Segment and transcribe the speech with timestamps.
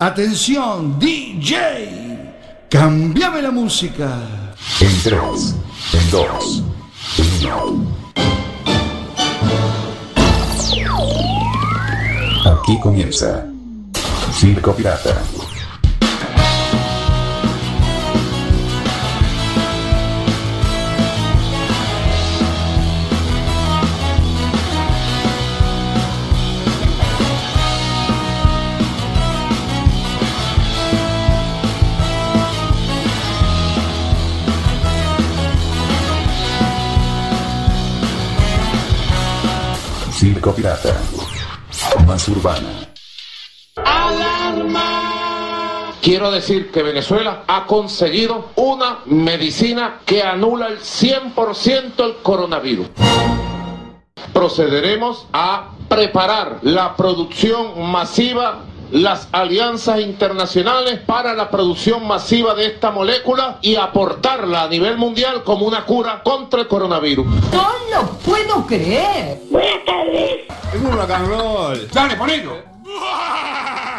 [0.00, 2.36] Atención, DJ.
[2.70, 4.20] Cambiame la música.
[4.80, 5.56] En 3,
[5.92, 6.62] en 2,
[7.18, 7.86] en 1.
[12.46, 13.44] Aquí comienza
[14.34, 15.20] Circo Pirata.
[40.54, 40.96] Pirata.
[42.06, 42.88] Más urbana.
[46.00, 52.86] Quiero decir que Venezuela ha conseguido una medicina que anula el 100% el coronavirus.
[54.32, 58.60] Procederemos a preparar la producción masiva,
[58.90, 65.44] las alianzas internacionales para la producción masiva de esta molécula y aportarla a nivel mundial
[65.44, 67.26] como una cura contra el coronavirus.
[67.52, 69.40] No lo puedo creer.
[70.72, 71.88] Es un rock and roll.
[71.92, 72.56] Dale, ponelo.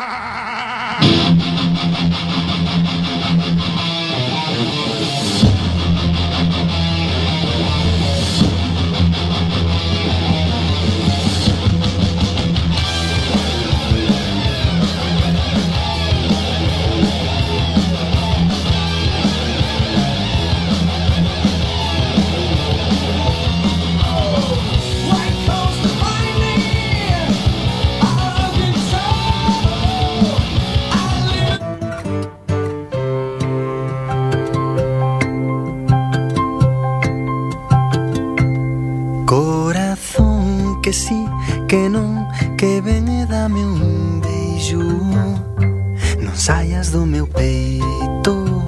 [46.92, 48.66] do meu peito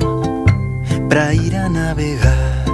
[1.10, 2.66] para ir a navegar.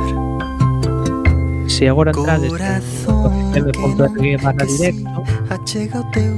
[1.67, 2.53] Se agora entrades
[3.53, 5.23] en www.guerra barra directo.
[5.49, 6.35] Achega o teu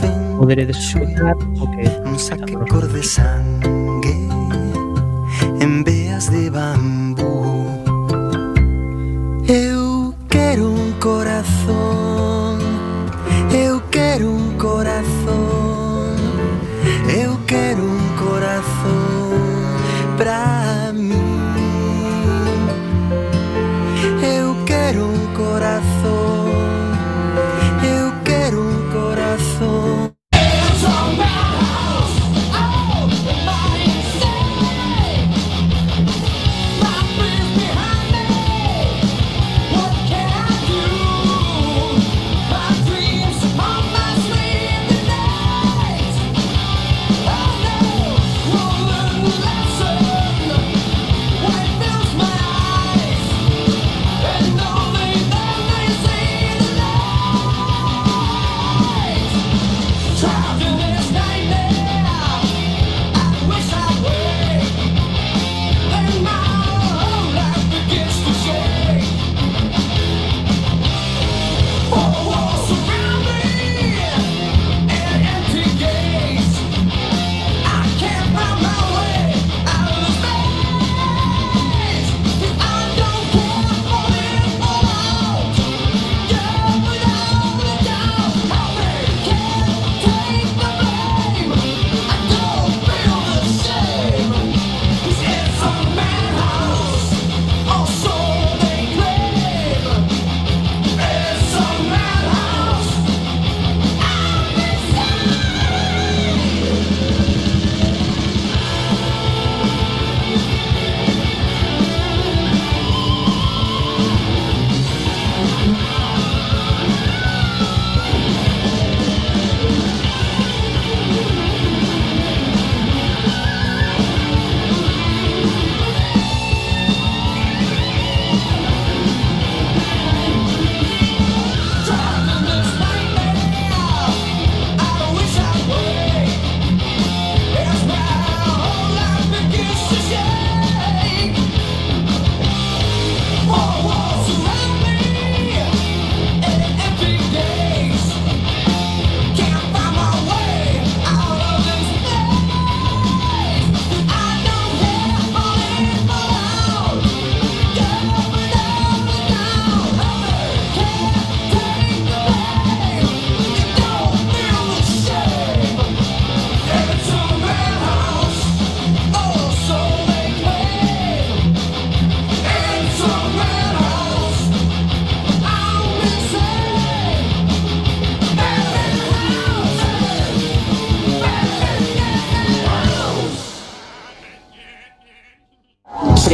[0.00, 4.28] fin poderedes escutar o que un saque cor de sangue
[5.60, 7.03] en veas de bambú.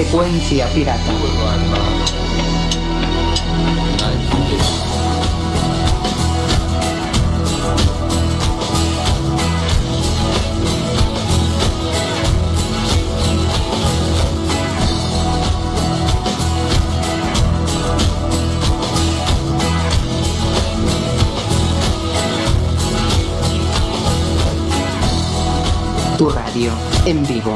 [0.01, 1.13] Frecuencia pirata.
[26.17, 26.73] Tu radio
[27.05, 27.55] en vivo.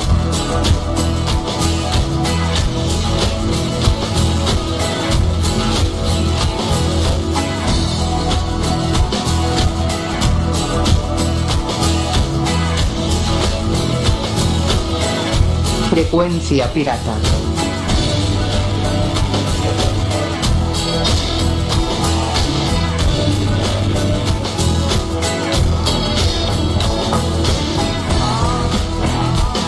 [15.94, 17.14] Frecuencia pirata.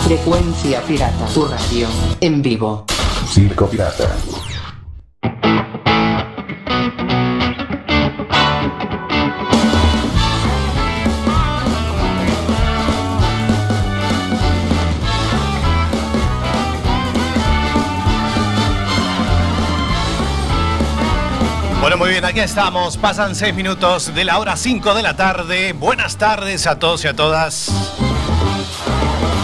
[0.02, 1.26] Frecuencia pirata.
[1.32, 1.86] Tu radio
[2.20, 2.84] en vivo.
[3.32, 4.16] Circo Pirata.
[22.44, 22.96] Estamos.
[22.98, 25.72] Pasan seis minutos de la hora 5 de la tarde.
[25.72, 27.70] Buenas tardes a todos y a todas.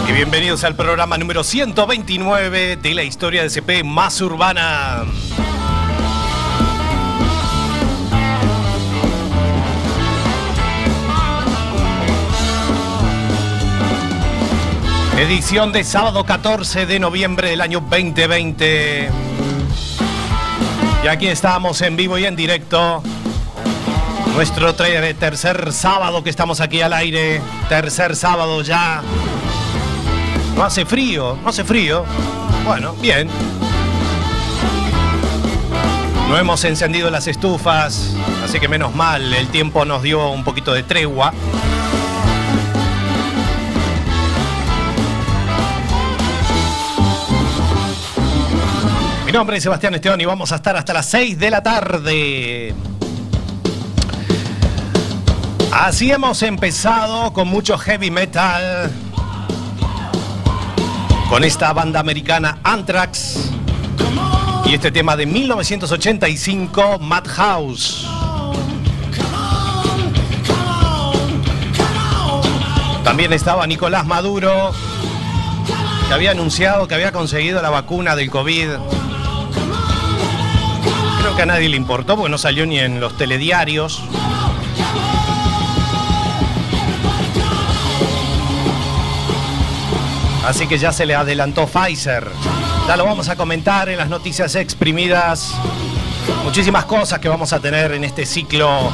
[0.07, 5.05] Y bienvenidos al programa número 129 de la historia de CP más urbana.
[15.17, 19.32] Edición de sábado 14 de noviembre del año 2020.
[21.03, 23.03] Y aquí estamos en vivo y en directo.
[24.33, 27.41] Nuestro tercer sábado que estamos aquí al aire.
[27.67, 29.01] Tercer sábado ya.
[30.55, 32.05] No hace frío, no hace frío.
[32.65, 33.27] Bueno, bien.
[36.29, 38.15] No hemos encendido las estufas,
[38.45, 41.33] así que menos mal, el tiempo nos dio un poquito de tregua.
[49.33, 52.75] Mi nombre es Sebastián Esteban y vamos a estar hasta las 6 de la tarde.
[55.71, 58.91] Así hemos empezado con mucho heavy metal.
[61.31, 63.49] Con esta banda americana Anthrax.
[64.65, 68.05] Y este tema de 1985, Madhouse.
[73.03, 74.73] También estaba Nicolás Maduro,
[76.07, 79.02] que había anunciado que había conseguido la vacuna del COVID.
[81.23, 84.03] Creo que a nadie le importó porque no salió ni en los telediarios.
[90.45, 92.29] Así que ya se le adelantó Pfizer.
[92.89, 95.53] Ya lo vamos a comentar en las noticias exprimidas.
[96.43, 98.91] Muchísimas cosas que vamos a tener en este ciclo,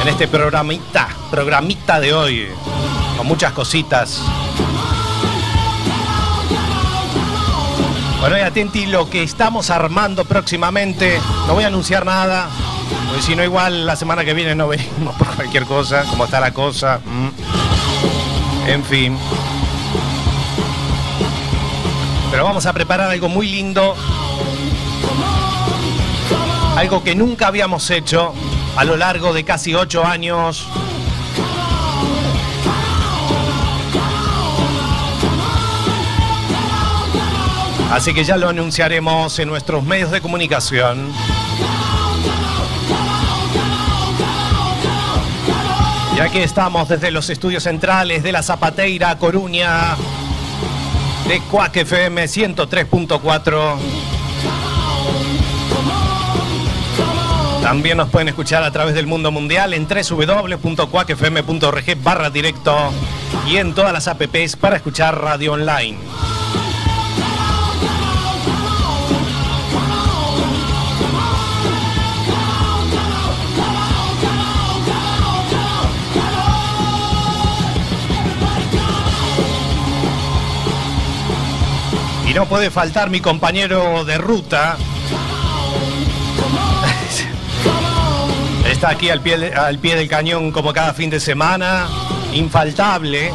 [0.00, 2.46] en este programita, programita de hoy,
[3.16, 4.22] con muchas cositas.
[8.22, 11.18] Bueno, y atenti lo que estamos armando próximamente.
[11.48, 12.48] No voy a anunciar nada,
[13.08, 16.38] porque si no, igual la semana que viene no venimos por cualquier cosa, como está
[16.38, 17.00] la cosa.
[17.04, 18.70] Mm.
[18.70, 19.18] En fin.
[22.30, 23.96] Pero vamos a preparar algo muy lindo.
[26.76, 28.34] Algo que nunca habíamos hecho
[28.76, 30.68] a lo largo de casi ocho años.
[37.92, 41.12] Así que ya lo anunciaremos en nuestros medios de comunicación.
[46.16, 49.94] Y aquí estamos desde los estudios centrales de la Zapateira, Coruña,
[51.28, 53.76] de Cuac FM 103.4.
[57.60, 62.90] También nos pueden escuchar a través del mundo mundial en www.cuacfm.org barra directo
[63.46, 65.98] y en todas las apps para escuchar radio online.
[82.34, 84.76] No puede faltar mi compañero de ruta.
[88.68, 91.86] Está aquí al pie, al pie del cañón como cada fin de semana.
[92.32, 93.32] Infaltable.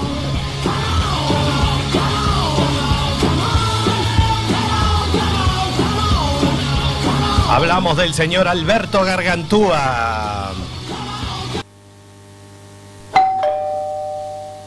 [7.49, 10.51] Hablamos del señor Alberto Gargantúa.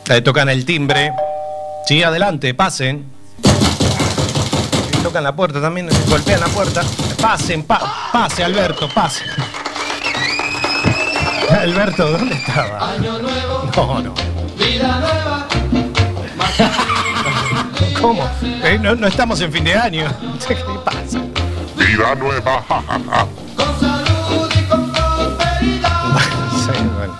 [0.06, 1.12] Le tocan el timbre.
[1.86, 3.19] Sí, adelante, pasen.
[5.10, 6.82] Tocan la puerta también, golpean la puerta.
[7.20, 9.24] Pasen, pa- pase, Alberto, pase.
[11.50, 12.94] Alberto, ¿dónde estaba?
[13.00, 13.18] No,
[14.00, 14.14] no.
[18.00, 18.30] ¿Cómo?
[18.62, 20.04] Eh, no, no estamos en fin de año.
[20.46, 21.18] ¿Qué pasa?
[21.76, 22.62] Vida nueva.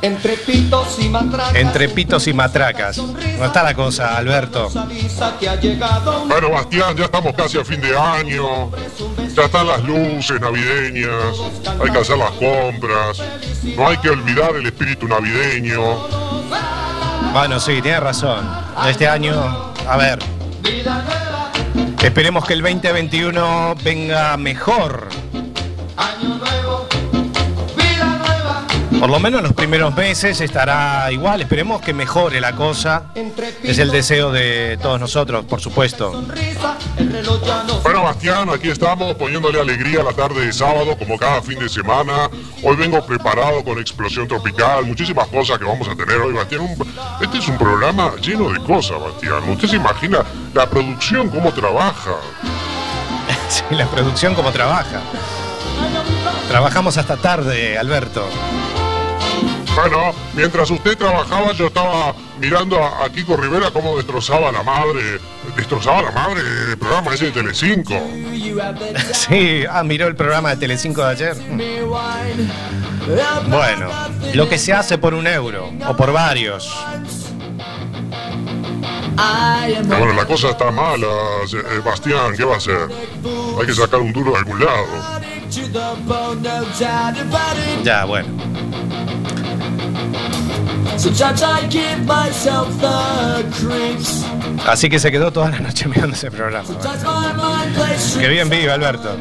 [0.03, 1.55] Entre pitos y matracas.
[1.55, 2.99] Entre pitos y matracas.
[2.99, 4.71] No está la cosa, Alberto.
[6.27, 8.71] Bueno, Bastián, ya estamos casi a fin de año.
[9.37, 11.37] Ya están las luces navideñas.
[11.83, 13.23] Hay que hacer las compras.
[13.77, 15.81] No hay que olvidar el espíritu navideño.
[17.33, 18.51] Bueno, sí, tiene razón.
[18.89, 20.19] Este año, a ver.
[22.03, 25.09] Esperemos que el 2021 venga mejor.
[29.01, 31.41] Por lo menos en los primeros meses estará igual.
[31.41, 33.05] Esperemos que mejore la cosa.
[33.63, 36.13] Es el deseo de todos nosotros, por supuesto.
[36.13, 40.53] sonrisa, el reloj ya no Bueno, Bastián, aquí estamos poniéndole alegría a la tarde de
[40.53, 42.29] sábado, como cada fin de semana.
[42.63, 46.61] Hoy vengo preparado con Explosión Tropical, muchísimas cosas que vamos a tener hoy, Bastián.
[46.61, 46.87] Un-
[47.23, 49.49] este es un programa lleno de cosas, Bastián.
[49.49, 50.19] Usted se imagina
[50.53, 52.17] la producción, cómo trabaja.
[53.49, 55.01] Sí, la producción como trabaja.
[56.49, 58.29] Trabajamos hasta tarde, Alberto.
[59.75, 65.21] Bueno, mientras usted trabajaba, yo estaba mirando a, a Kiko Rivera cómo destrozaba la madre,
[65.57, 67.95] destrozaba la madre del programa ese de Telecinco.
[69.13, 71.37] Sí, ah, miró el programa de Telecinco de ayer.
[73.49, 73.89] Bueno,
[74.35, 76.73] lo que se hace por un euro o por varios.
[79.89, 81.07] Pero bueno, la cosa está mala,
[81.53, 82.89] eh, Bastián, ¿qué va a hacer?
[83.61, 84.87] Hay que sacar un duro de algún lado.
[87.85, 88.29] Ya, bueno.
[94.67, 96.69] Así que se quedó toda la noche mirando ese programa.
[98.19, 99.17] Qué bien vive, Alberto.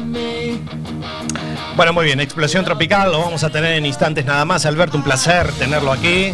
[1.77, 4.65] Bueno, muy bien, Explosión Tropical lo vamos a tener en instantes nada más.
[4.65, 6.33] Alberto, un placer tenerlo aquí.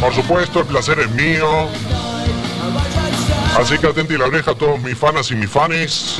[0.00, 1.68] Por supuesto, el placer es mío.
[3.56, 6.16] Así que atente la oreja a todos mis fanas y mis fanes.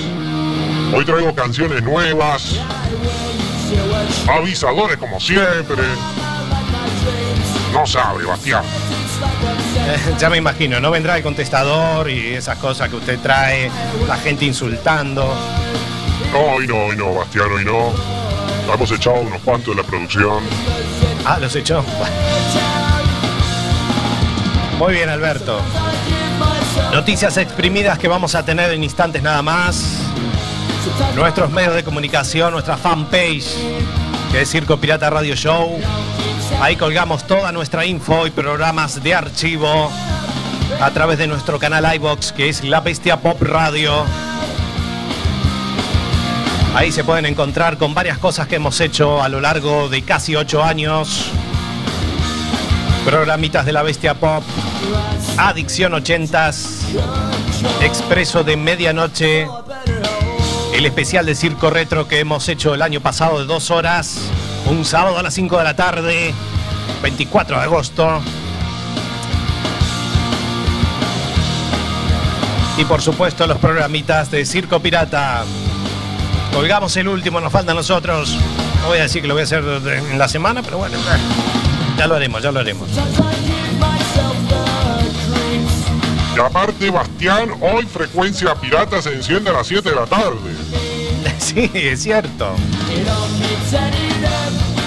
[0.94, 2.54] Hoy traigo canciones nuevas.
[4.28, 5.82] Avisadores como siempre.
[7.76, 8.64] No sabe, Bastián.
[8.64, 13.70] Eh, ya me imagino, no vendrá el contestador y esas cosas que usted trae,
[14.08, 15.30] la gente insultando.
[16.32, 17.92] No, hoy no, hoy no, Bastián, hoy no.
[18.72, 20.42] Hemos echado unos cuantos de la producción.
[21.26, 21.84] Ah, los echó.
[24.78, 25.60] Muy bien, Alberto.
[26.92, 29.98] Noticias exprimidas que vamos a tener en instantes nada más.
[31.14, 33.54] Nuestros medios de comunicación, nuestra fanpage,
[34.32, 35.78] que es Circo Pirata Radio Show.
[36.60, 39.90] Ahí colgamos toda nuestra info y programas de archivo
[40.80, 44.04] a través de nuestro canal iBox, que es La Bestia Pop Radio.
[46.74, 50.36] Ahí se pueden encontrar con varias cosas que hemos hecho a lo largo de casi
[50.36, 51.30] ocho años.
[53.04, 54.42] Programitas de la Bestia Pop,
[55.38, 56.80] Adicción 80s,
[57.80, 59.46] Expreso de Medianoche,
[60.74, 64.18] el especial de Circo Retro que hemos hecho el año pasado de dos horas,
[64.68, 66.34] un sábado a las 5 de la tarde,
[67.02, 68.20] 24 de agosto.
[72.78, 75.44] Y por supuesto los programitas de Circo Pirata.
[76.52, 78.36] Colgamos el último, nos faltan nosotros.
[78.82, 80.96] No voy a decir que lo voy a hacer en la semana, pero bueno,
[81.96, 82.88] ya lo haremos, ya lo haremos.
[86.36, 90.36] Y aparte, Bastián, hoy Frecuencia Pirata se enciende a las 7 de la tarde.
[91.38, 92.54] Sí, es cierto.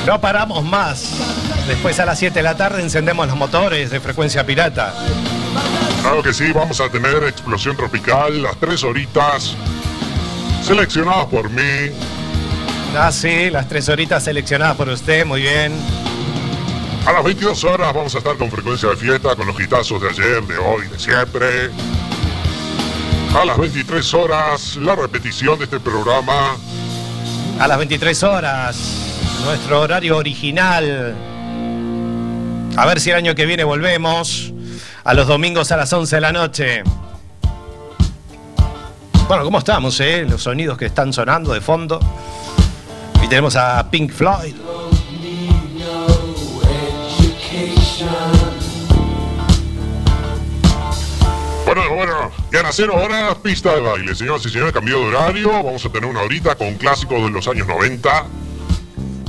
[0.10, 1.12] No paramos más.
[1.68, 4.92] Después a las 7 de la tarde encendemos los motores de frecuencia pirata.
[6.02, 9.54] Claro que sí, vamos a tener Explosión Tropical, las tres horitas,
[10.64, 11.92] seleccionadas por mí.
[12.98, 15.74] Ah, sí, las tres horitas seleccionadas por usted, muy bien.
[17.06, 20.10] A las 22 horas vamos a estar con Frecuencia de Fiesta, con los hitazos de
[20.10, 21.70] ayer, de hoy, de siempre.
[23.40, 26.56] A las 23 horas, la repetición de este programa.
[27.60, 28.99] A las 23 horas,
[29.46, 31.16] nuestro horario original.
[32.76, 34.54] A ver si el año que viene volvemos.
[35.04, 36.84] A los domingos a las 11 de la noche.
[39.28, 40.26] Bueno, ¿cómo estamos, eh?
[40.28, 42.00] Los sonidos que están sonando de fondo.
[43.24, 44.56] Y tenemos a Pink Floyd.
[51.66, 54.16] Bueno, bueno, y a las 0 horas, pista de baile.
[54.16, 55.52] Señoras y señores, cambio de horario.
[55.52, 58.26] Vamos a tener una horita con clásicos de los años 90.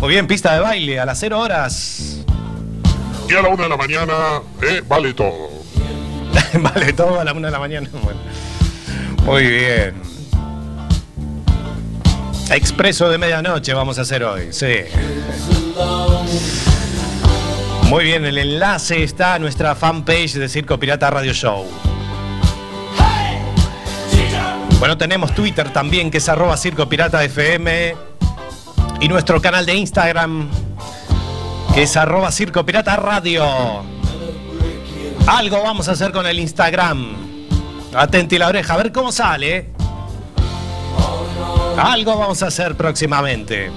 [0.01, 2.25] Muy bien, pista de baile a las 0 horas.
[3.29, 4.15] Y a la 1 de la mañana,
[4.63, 5.51] eh, vale todo.
[6.55, 7.89] vale, todo a la 1 de la mañana.
[8.03, 8.21] Bueno.
[9.25, 9.95] Muy bien.
[12.51, 14.75] Expreso de medianoche vamos a hacer hoy, sí.
[17.85, 21.67] Muy bien, el enlace está a nuestra fanpage de Circo Pirata Radio Show.
[24.79, 28.10] Bueno, tenemos Twitter también, que es arroba Circo Pirata FM.
[29.01, 30.49] Y nuestro canal de Instagram,
[31.75, 33.45] que es arroba Circo Pirata Radio.
[35.27, 37.17] Algo vamos a hacer con el Instagram.
[37.95, 39.71] Atenti la oreja, a ver cómo sale.
[41.79, 43.71] Algo vamos a hacer próximamente.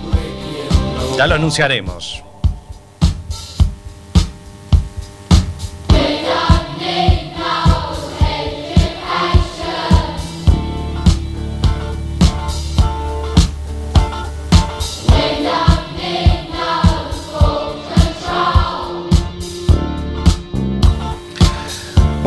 [1.18, 2.22] Ya lo anunciaremos.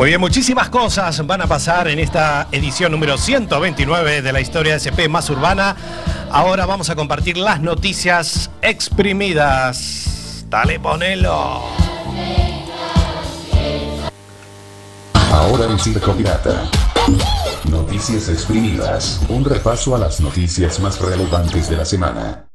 [0.07, 4.79] Bien, muchísimas cosas van a pasar en esta edición número 129 de la historia de
[4.79, 5.75] SP más urbana.
[6.31, 10.45] Ahora vamos a compartir las noticias exprimidas.
[10.47, 11.61] Dale, ponelo.
[15.29, 16.71] Ahora en Circo Pirata.
[17.69, 19.19] Noticias exprimidas.
[19.27, 22.46] Un repaso a las noticias más relevantes de la semana.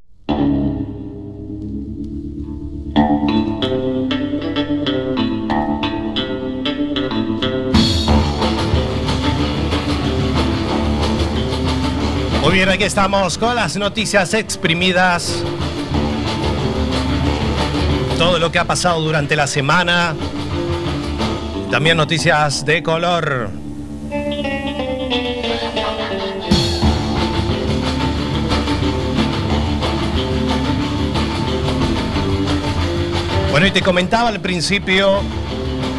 [12.72, 15.44] Aquí estamos con las noticias exprimidas.
[18.16, 20.14] Todo lo que ha pasado durante la semana.
[21.70, 23.50] También noticias de color.
[33.50, 35.20] Bueno, y te comentaba al principio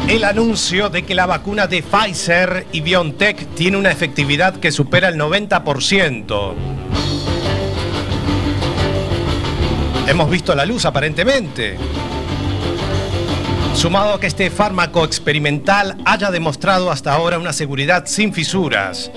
[0.08, 5.08] el anuncio de que la vacuna de Pfizer y BioNTech tiene una efectividad que supera
[5.08, 6.54] el 90%.
[10.06, 11.78] Hemos visto la luz aparentemente.
[13.74, 19.10] Sumado a que este fármaco experimental haya demostrado hasta ahora una seguridad sin fisuras,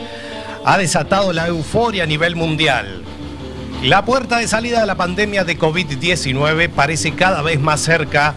[0.66, 3.04] ha desatado la euforia a nivel mundial.
[3.84, 8.34] La puerta de salida de la pandemia de COVID-19 parece cada vez más cerca,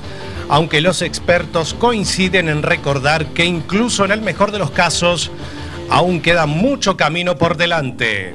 [0.50, 5.30] aunque los expertos coinciden en recordar que incluso en el mejor de los casos,
[5.88, 8.34] aún queda mucho camino por delante.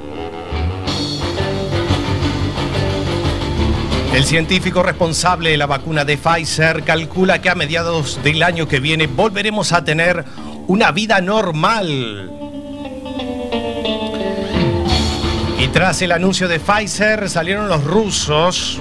[4.14, 8.80] El científico responsable de la vacuna de Pfizer calcula que a mediados del año que
[8.80, 10.24] viene volveremos a tener
[10.68, 12.30] una vida normal.
[15.58, 18.80] Y tras el anuncio de Pfizer salieron los rusos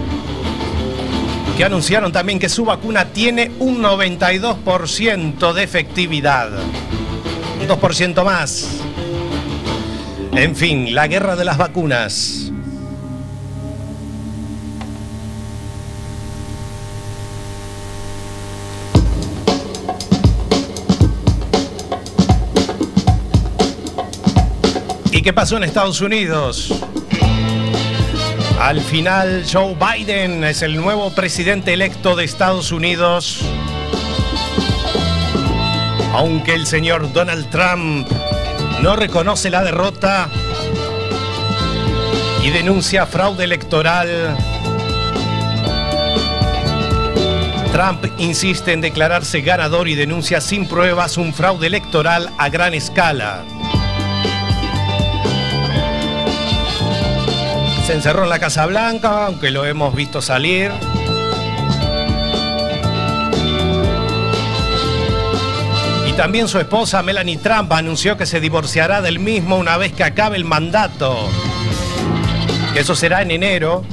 [1.56, 6.50] que anunciaron también que su vacuna tiene un 92% de efectividad.
[7.62, 8.82] Un 2% más.
[10.34, 12.52] En fin, la guerra de las vacunas.
[25.12, 26.74] ¿Y qué pasó en Estados Unidos?
[28.66, 33.42] Al final, Joe Biden es el nuevo presidente electo de Estados Unidos.
[36.14, 38.08] Aunque el señor Donald Trump
[38.82, 40.30] no reconoce la derrota
[42.42, 44.36] y denuncia fraude electoral,
[47.72, 53.46] Trump insiste en declararse ganador y denuncia sin pruebas un fraude electoral a gran escala.
[57.86, 60.72] Se encerró en la Casa Blanca, aunque lo hemos visto salir.
[66.08, 70.04] Y también su esposa Melanie Trump anunció que se divorciará del mismo una vez que
[70.04, 71.16] acabe el mandato.
[72.76, 73.86] Eso será en enero.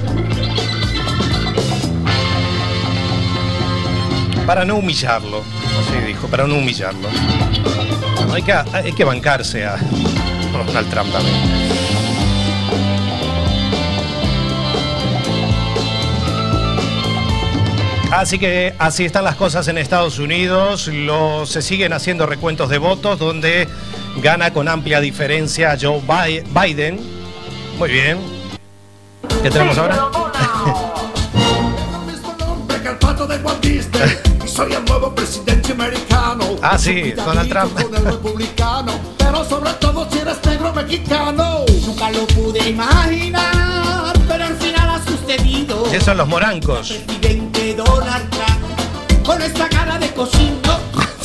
[4.46, 5.42] Para no humillarlo,
[5.80, 7.10] así dijo, para no humillarlo.
[8.32, 9.76] Hay, que, hay que bancarse a
[10.66, 11.81] Donald Trump también.
[18.12, 20.86] Así que así están las cosas en Estados Unidos.
[20.88, 23.66] Lo, se siguen haciendo recuentos de votos donde
[24.22, 27.00] gana con amplia diferencia Joe Bi- Biden.
[27.78, 28.18] Muy bien.
[29.42, 30.10] ¿Qué tenemos ahora?
[34.46, 36.44] soy el nuevo presidente americano.
[36.60, 37.72] Ah, sí, Donald Trump.
[37.80, 41.64] Con el republicano, pero sobre todo si eres negro mexicano.
[41.86, 45.86] Nunca lo pude imaginar, pero al final ha sucedido.
[45.86, 46.94] Esos son los morancos.
[47.84, 50.78] Donald Trump, con esta cara de cochino,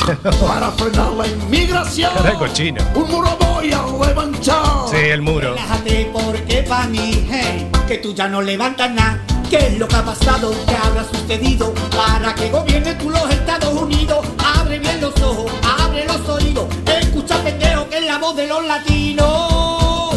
[0.48, 2.12] para frenar la inmigración.
[2.40, 2.82] Cochino.
[2.96, 4.88] Un muro voy a levantar.
[4.90, 5.54] Sí, el muro.
[5.54, 9.20] Relájate porque pa' mí, hey, que tú ya no levantas nada.
[9.50, 10.54] ¿Qué es lo que ha pasado?
[10.68, 11.74] ¿Qué habrá sucedido?
[11.96, 14.26] Para que gobierne tú los Estados Unidos.
[14.60, 16.66] Abre bien los ojos, abre los oídos.
[16.86, 20.14] Escucha pendejo que es la voz de los latinos.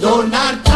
[0.00, 0.73] Donald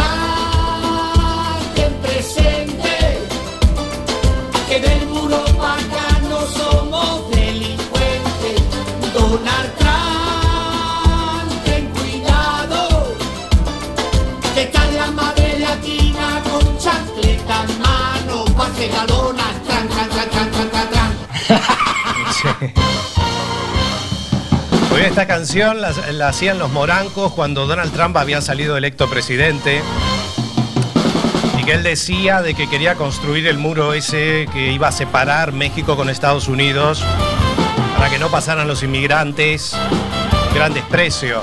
[18.87, 22.73] tran, tran, tran, tran, tran, tran, tran.
[25.05, 29.81] Esta canción la, la hacían los morancos cuando Donald Trump había salido electo presidente.
[31.57, 35.51] Y que él decía de que quería construir el muro ese que iba a separar
[35.51, 37.03] México con Estados Unidos
[37.97, 39.75] para que no pasaran los inmigrantes.
[40.53, 41.41] Gran desprecio.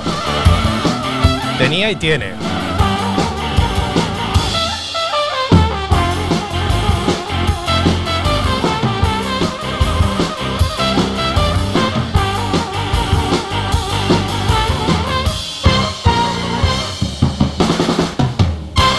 [1.57, 2.46] Tenía y tiene.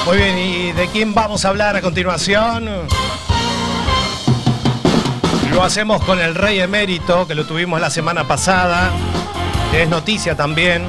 [0.09, 2.67] Muy bien, ¿y de quién vamos a hablar a continuación?
[5.53, 8.91] Lo hacemos con el rey emérito, que lo tuvimos la semana pasada,
[9.71, 10.87] que es noticia también.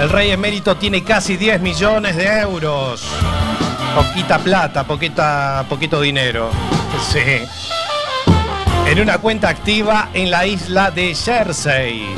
[0.00, 3.04] El rey emérito tiene casi 10 millones de euros.
[3.96, 6.48] Poquita plata, poquita, poquito dinero.
[7.12, 7.42] Sí.
[8.86, 12.14] En una cuenta activa en la isla de Jersey.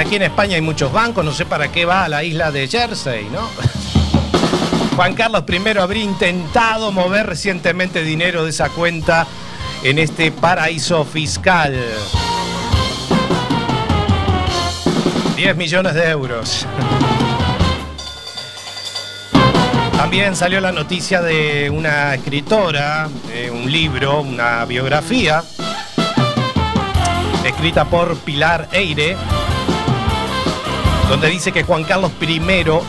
[0.00, 2.66] Aquí en España hay muchos bancos, no sé para qué va a la isla de
[2.66, 3.48] Jersey, ¿no?
[4.96, 9.26] Juan Carlos I habría intentado mover recientemente dinero de esa cuenta
[9.82, 11.74] en este paraíso fiscal.
[15.36, 16.66] 10 millones de euros.
[19.96, 23.08] También salió la noticia de una escritora,
[23.52, 25.42] un libro, una biografía,
[27.44, 29.16] escrita por Pilar Eire,
[31.10, 32.40] donde dice que Juan Carlos I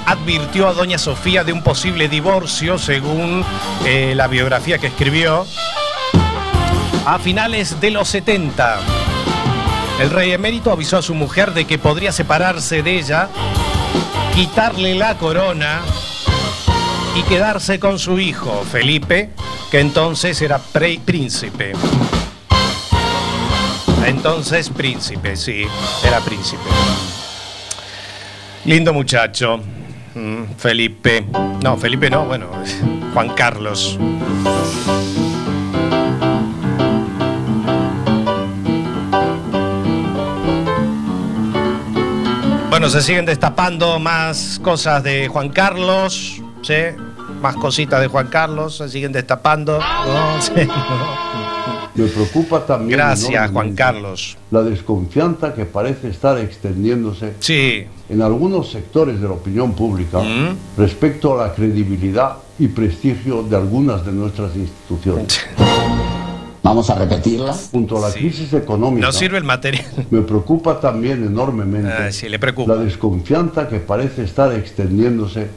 [0.06, 3.44] advirtió a Doña Sofía de un posible divorcio, según
[3.84, 5.48] eh, la biografía que escribió,
[7.08, 8.78] a finales de los 70.
[10.00, 13.28] El rey emérito avisó a su mujer de que podría separarse de ella,
[14.36, 15.82] quitarle la corona
[17.16, 19.32] y quedarse con su hijo, Felipe,
[19.72, 21.74] que entonces era príncipe.
[24.06, 25.66] Entonces príncipe, sí,
[26.04, 26.70] era príncipe.
[28.66, 29.60] Lindo muchacho.
[30.14, 31.26] Mm, Felipe.
[31.64, 32.48] No, Felipe no, bueno,
[33.14, 33.98] Juan Carlos.
[42.70, 46.74] Bueno, se siguen destapando más cosas de Juan Carlos, ¿sí?
[47.42, 49.80] Más cositas de Juan Carlos, se siguen destapando.
[49.80, 51.31] No, sí, no.
[52.02, 54.38] Me preocupa también Gracias, Juan Carlos.
[54.50, 57.86] la desconfianza que parece estar extendiéndose Sí.
[58.10, 60.56] en algunos sectores de la opinión pública Mm.
[60.78, 65.40] respecto a la credibilidad y prestigio de algunas de nuestras instituciones.
[66.64, 67.54] Vamos a repetirla.
[67.72, 69.86] Junto a la crisis económica, No sirve el material.
[70.12, 72.76] me preocupa también enormemente Ah, sí, le preocupa.
[72.76, 75.48] la desconfianza que parece estar extendiéndose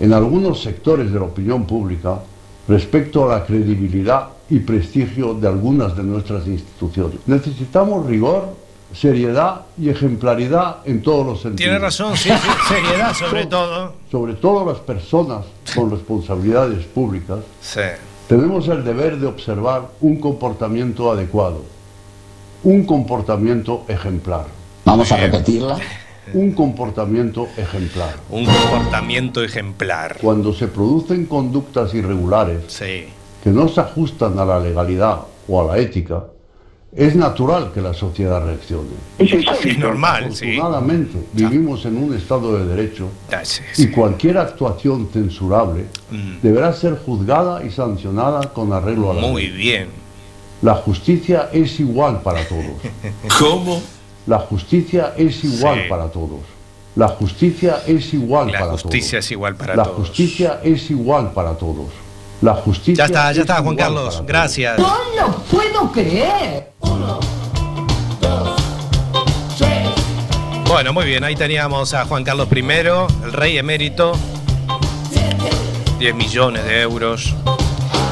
[0.00, 2.20] en algunos sectores de la opinión pública
[2.68, 7.18] respecto a la credibilidad y prestigio de algunas de nuestras instituciones.
[7.26, 8.54] Necesitamos rigor,
[8.94, 11.56] seriedad y ejemplaridad en todos los sentidos.
[11.70, 13.92] Tiene razón, sí, sí, seriedad sobre todo.
[14.10, 17.80] Sobre todo las personas con responsabilidades públicas Sí.
[18.28, 21.62] tenemos el deber de observar un comportamiento adecuado,
[22.64, 24.46] un comportamiento ejemplar.
[24.84, 25.76] Vamos a repetirla.
[26.34, 28.16] Un comportamiento ejemplar.
[28.30, 30.18] Un comportamiento ejemplar.
[30.20, 33.04] Cuando se producen conductas irregulares Sí.
[33.42, 36.24] que no se ajustan a la legalidad o a la ética,
[36.94, 38.88] es natural que la sociedad reaccione.
[39.18, 40.56] Es normal, sí.
[40.56, 43.08] Afortunadamente, vivimos en un Estado de Derecho
[43.42, 43.82] sí, sí.
[43.84, 46.40] y cualquier actuación censurable Mm.
[46.42, 49.56] deberá ser juzgada y sancionada con arreglo a la Muy ley.
[49.56, 49.88] bien.
[50.62, 52.64] La justicia es igual para todos.
[53.38, 53.80] ¿Cómo?
[54.28, 55.88] La justicia es igual Sí.
[55.88, 56.40] para todos.
[56.96, 59.24] La justicia es igual La para justicia todos.
[59.24, 59.96] es igual para la todos.
[59.98, 61.86] justicia es igual para todos.
[62.42, 64.02] La justicia Ya está, ya es está, Juan igual Carlos.
[64.02, 64.26] para todos.
[64.26, 64.78] Gracias.
[64.78, 66.72] No lo puedo creer.
[70.66, 74.12] Bueno, muy bien, ahí teníamos a Juan Carlos I, el rey emérito.
[75.98, 77.34] 10 millones de euros.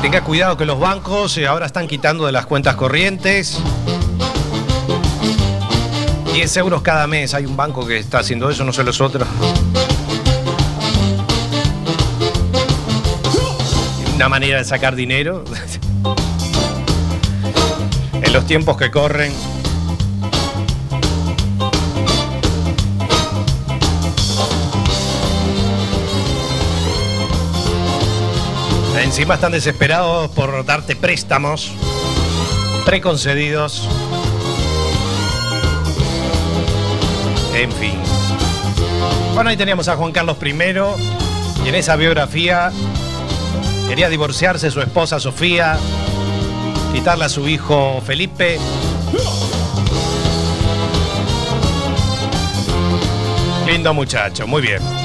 [0.01, 3.61] Tenga cuidado que los bancos eh, ahora están quitando de las cuentas corrientes.
[6.37, 7.33] 10 euros cada mes.
[7.33, 9.27] Hay un banco que está haciendo eso, no sé los otros.
[14.15, 15.45] Una manera de sacar dinero.
[18.23, 19.33] en los tiempos que corren.
[29.03, 31.73] Encima están desesperados por darte préstamos
[32.85, 33.89] preconcedidos.
[37.57, 37.95] En fin.
[39.35, 40.53] Bueno, ahí teníamos a Juan Carlos I.
[41.65, 42.71] Y en esa biografía
[43.89, 45.79] quería divorciarse su esposa Sofía,
[46.93, 48.59] quitarle a su hijo Felipe.
[53.67, 54.96] Lindo muchacho, muy bien.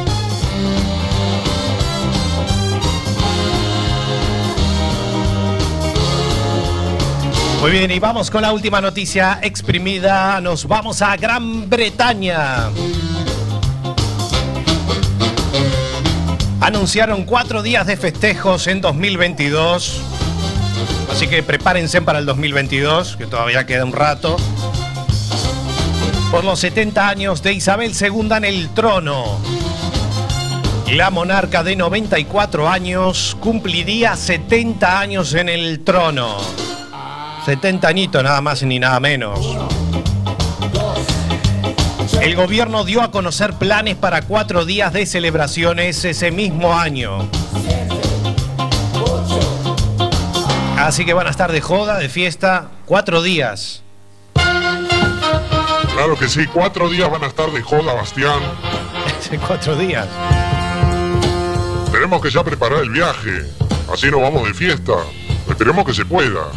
[7.62, 10.41] Muy bien, y vamos con la última noticia exprimida.
[10.41, 12.71] Nos vamos a Gran Bretaña.
[16.60, 20.02] Anunciaron cuatro días de festejos en 2022.
[21.12, 24.38] Así que prepárense para el 2022, que todavía queda un rato.
[26.32, 29.39] Por los 70 años de Isabel II en el trono.
[30.91, 36.38] La monarca de 94 años cumpliría 70 años en el trono.
[37.45, 39.39] 70 añitos, nada más ni nada menos.
[42.21, 47.27] El gobierno dio a conocer planes para cuatro días de celebraciones ese mismo año.
[50.77, 53.82] Así que van a estar de joda, de fiesta, cuatro días.
[54.34, 58.39] Claro que sí, cuatro días van a estar de joda, Bastián.
[59.47, 60.08] cuatro días.
[61.91, 63.45] Tenemos que ya preparar el viaje.
[63.91, 64.93] Así nos vamos de fiesta.
[65.49, 66.47] Esperemos que se pueda.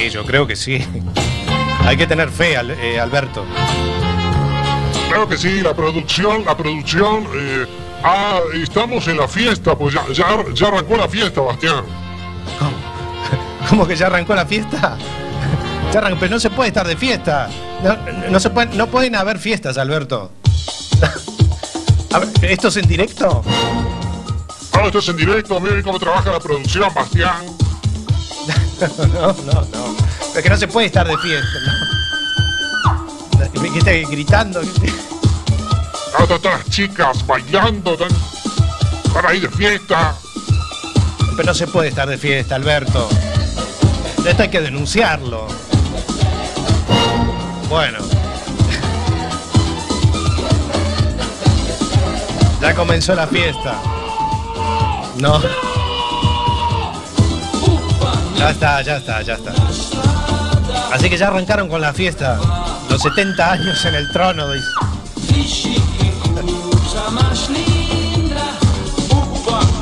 [0.00, 0.82] Sí, yo creo que sí.
[1.84, 3.44] Hay que tener fe, eh, Alberto.
[5.08, 7.26] Claro que sí, la producción, la producción.
[7.34, 7.66] eh,
[8.02, 11.84] ah, estamos en la fiesta, pues ya, ya, ya arrancó la fiesta, Bastián.
[13.68, 14.96] ¿Cómo que ya arrancó la fiesta?
[15.92, 17.50] Ya arrancó, pero no se puede estar de fiesta.
[17.84, 20.32] No, no se pueden, no pueden haber fiestas, Alberto.
[22.14, 23.44] A ver, ¿Esto es en directo?
[24.72, 27.44] Ah, esto es en directo, miren cómo trabaja la producción, Bastián.
[28.80, 29.96] No, no, no.
[30.34, 31.58] Es que no se puede estar de fiesta.
[31.66, 33.60] ¿no?
[33.72, 34.60] ¿Qué está gritando?
[36.26, 37.96] Todas las chicas bailando,
[39.04, 40.14] están ahí de fiesta.
[41.36, 43.08] Pero no se puede estar de fiesta, Alberto.
[44.24, 45.46] Esto hay que denunciarlo.
[47.68, 47.98] Bueno.
[52.60, 53.80] Ya comenzó la fiesta.
[55.16, 55.40] No.
[58.40, 59.52] Ya está, ya está, ya está.
[60.90, 62.40] Así que ya arrancaron con la fiesta.
[62.88, 64.58] Los 70 años en el trono de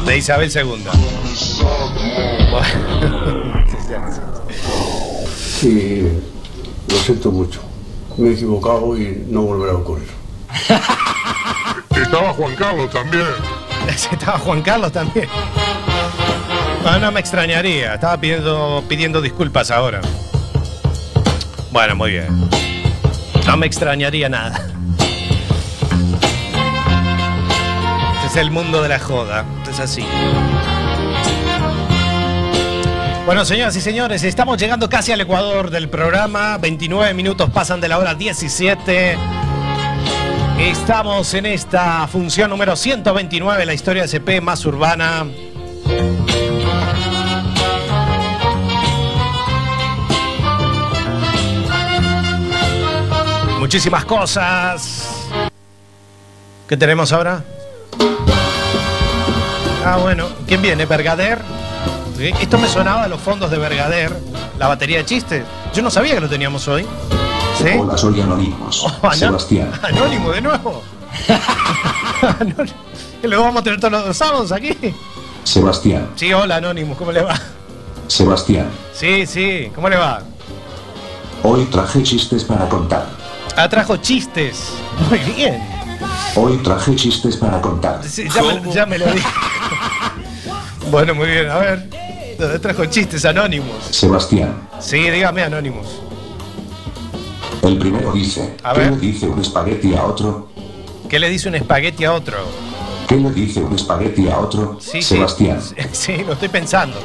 [0.04, 0.76] de Isabel II.
[5.62, 6.02] Y
[6.92, 7.60] lo siento mucho.
[8.16, 10.08] Me he equivocado y no volverá a ocurrir.
[11.90, 13.26] Estaba Juan Carlos también.
[13.86, 15.28] Estaba Juan Carlos también.
[16.84, 17.94] Ah, no me extrañaría.
[17.94, 20.00] Estaba pidiendo, pidiendo disculpas ahora.
[21.70, 22.28] Bueno, muy bien.
[23.46, 24.60] No me extrañaría nada.
[28.16, 29.44] Este es el mundo de la joda.
[29.70, 30.04] Es así.
[33.26, 36.56] Bueno, señoras y señores, estamos llegando casi al ecuador del programa.
[36.56, 39.18] 29 minutos pasan de la hora 17.
[40.58, 45.26] Estamos en esta función número 129 de la historia de CP más urbana.
[53.68, 55.26] Muchísimas cosas.
[56.66, 57.44] ¿Qué tenemos ahora?
[59.84, 60.26] Ah, bueno.
[60.46, 60.86] ¿Quién viene?
[60.86, 61.42] ¿Bergader?
[62.18, 64.18] Eh, Esto me sonaba a los fondos de Bergader,
[64.58, 65.44] la batería de chistes.
[65.74, 66.86] Yo no sabía que lo teníamos hoy.
[67.58, 67.66] ¿Sí?
[67.78, 68.18] Hola, soy.
[68.22, 68.24] Oh,
[69.02, 69.70] ano- Sebastián.
[69.82, 70.82] Anónimo de nuevo.
[73.22, 74.74] Lo vamos a tener todos los sábados aquí.
[75.44, 76.08] Sebastián.
[76.16, 77.38] Sí, hola Anónimo, ¿cómo le va?
[78.06, 78.68] Sebastián.
[78.94, 80.22] Sí, sí, ¿cómo le va?
[81.42, 83.27] Hoy traje chistes para contar.
[83.60, 84.72] Ah, trajo chistes.
[85.10, 85.60] Muy bien.
[86.36, 88.00] Hoy traje chistes para contar.
[88.04, 89.26] Sí, ya, me, ya me lo dije.
[90.92, 91.90] Bueno, muy bien, a ver.
[92.62, 93.76] Trajo chistes anónimos.
[93.90, 94.56] Sebastián.
[94.80, 95.86] Sí, dígame anónimos.
[97.62, 98.56] El primero dice.
[98.62, 98.90] A ¿Qué ver.
[98.92, 100.48] le dice un espagueti a otro?
[101.08, 102.36] ¿Qué le dice un espagueti a otro?
[103.08, 104.78] ¿Qué le dice un espagueti a otro?
[104.80, 105.16] Sí, sí.
[105.16, 105.60] Sebastián.
[105.60, 106.96] Sí, sí, lo estoy pensando.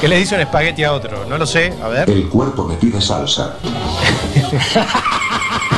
[0.00, 1.26] ¿Qué le dice un espagueti a otro?
[1.26, 2.08] No lo sé, a ver.
[2.08, 3.56] El cuerpo me pide salsa.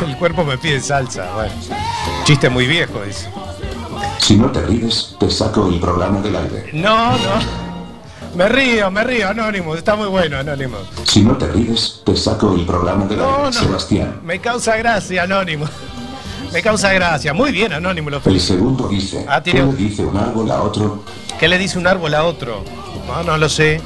[0.07, 1.53] El cuerpo me pide salsa, bueno.
[2.25, 3.29] Chiste muy viejo, dice.
[4.19, 6.71] Si no te ríes, te saco el programa del aire.
[6.73, 7.69] No, no.
[8.35, 9.79] Me río, me río, Anonymous.
[9.79, 10.83] Está muy bueno, Anonymous.
[11.05, 13.53] Si no te ríes, te saco el programa del No, aire, no.
[13.53, 14.21] Sebastián.
[14.23, 15.71] Me causa gracia, Anonymous.
[16.53, 17.33] Me causa gracia.
[17.33, 18.13] Muy bien, Anonymous.
[18.25, 21.03] Lo El segundo dice, Ah, ¿qué le dice un árbol a otro?
[21.39, 22.63] ¿Qué le dice un árbol a otro?
[23.07, 23.81] No, no lo sé.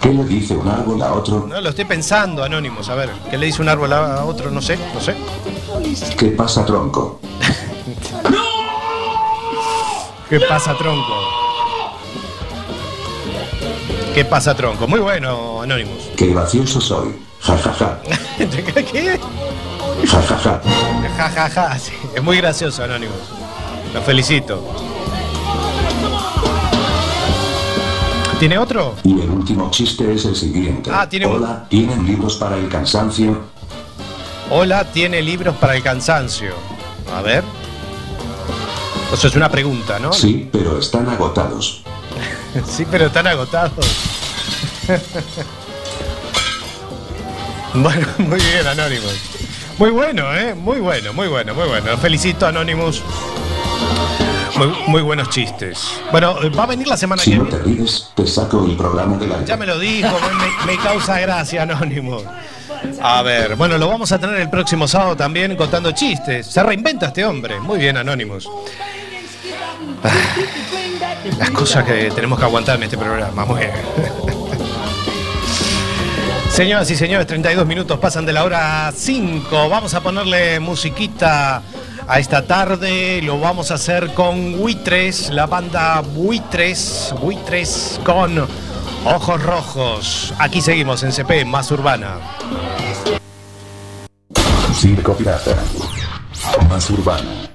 [0.00, 1.46] ¿Qué le dice un árbol a otro?
[1.46, 2.88] No lo estoy pensando, Anonymous.
[2.88, 4.50] A ver, ¿qué le dice un árbol a otro?
[4.50, 5.14] No sé, no sé.
[6.16, 7.20] ¿Qué pasa, tronco?
[10.30, 11.14] ¿Qué pasa, tronco?
[14.14, 14.86] ¿Qué pasa, tronco?
[14.86, 16.10] Muy bueno, Anonymous.
[16.16, 17.14] Qué gracioso soy.
[17.40, 17.98] Ja, ja, ja.
[18.38, 19.18] ¿Qué?
[20.06, 20.60] Ja, ja, ja.
[21.16, 21.78] Ja, ja, ja.
[21.78, 21.92] sí.
[22.14, 23.16] Es muy gracioso, Anonymous.
[23.94, 24.62] Lo felicito.
[28.38, 28.94] ¿Tiene otro?
[29.02, 30.90] Y el último chiste es el siguiente.
[30.92, 33.36] Ah, tiene Hola, ¿tienen libros para el cansancio?
[34.50, 36.54] Hola, tiene libros para el cansancio.
[37.12, 37.42] A ver.
[39.12, 40.12] Eso es una pregunta, ¿no?
[40.12, 41.82] Sí, pero están agotados.
[42.66, 43.86] Sí, pero están agotados.
[47.74, 49.20] bueno, muy bien, Anonymous.
[49.76, 50.54] Muy bueno, ¿eh?
[50.54, 51.96] Muy bueno, muy bueno, muy bueno.
[51.98, 53.02] Felicito, Anonymous.
[54.58, 56.00] Muy, muy buenos chistes.
[56.10, 57.58] Bueno, eh, va a venir la semana Si que no viene.
[57.58, 59.44] te ríes, te saco el programa del aire.
[59.46, 60.08] Ya me lo dijo,
[60.66, 62.22] me, me causa gracia, Anónimo.
[63.00, 66.46] A ver, bueno, lo vamos a tener el próximo sábado también contando chistes.
[66.46, 67.58] Se reinventa este hombre.
[67.60, 68.48] Muy bien, Anonymous.
[70.04, 70.10] Ah,
[71.38, 73.44] Las cosas que tenemos que aguantar en este programa.
[73.44, 73.72] Muy bien.
[76.50, 79.68] Señoras y señores, 32 minutos pasan de la hora 5.
[79.68, 81.62] Vamos a ponerle musiquita
[82.08, 83.20] a esta tarde.
[83.22, 88.46] Lo vamos a hacer con Buitres, la banda Buitres, Buitres con
[89.04, 90.34] Ojos Rojos.
[90.38, 92.16] Aquí seguimos en CP, más urbana.
[94.74, 95.56] Circo Pirata.
[96.68, 97.47] Más urbana.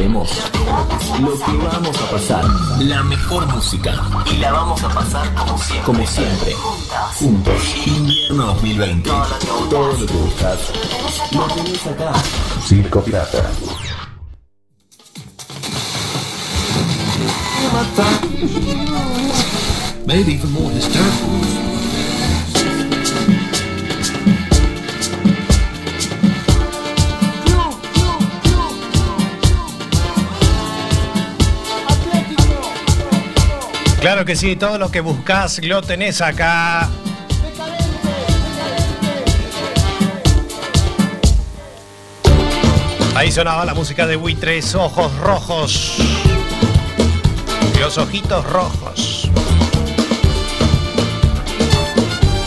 [0.00, 0.30] Sabemos
[1.20, 2.44] lo que vamos a pasar.
[2.80, 3.92] La mejor música.
[4.32, 5.84] Y la vamos a pasar como siempre.
[5.84, 6.54] Como siempre.
[7.18, 7.62] Juntos.
[7.86, 9.10] Invierno 2020.
[9.68, 10.58] Todo lo que buscas.
[11.32, 12.12] Lo tenés acá.
[12.66, 13.50] Circo Pirata.
[20.06, 21.69] Maybe even more hysterical.
[34.00, 36.88] Claro que sí, todo lo que buscas lo tenés acá.
[43.14, 45.96] Ahí sonaba la música de Buitres, ojos rojos.
[47.78, 49.30] Los ojitos rojos.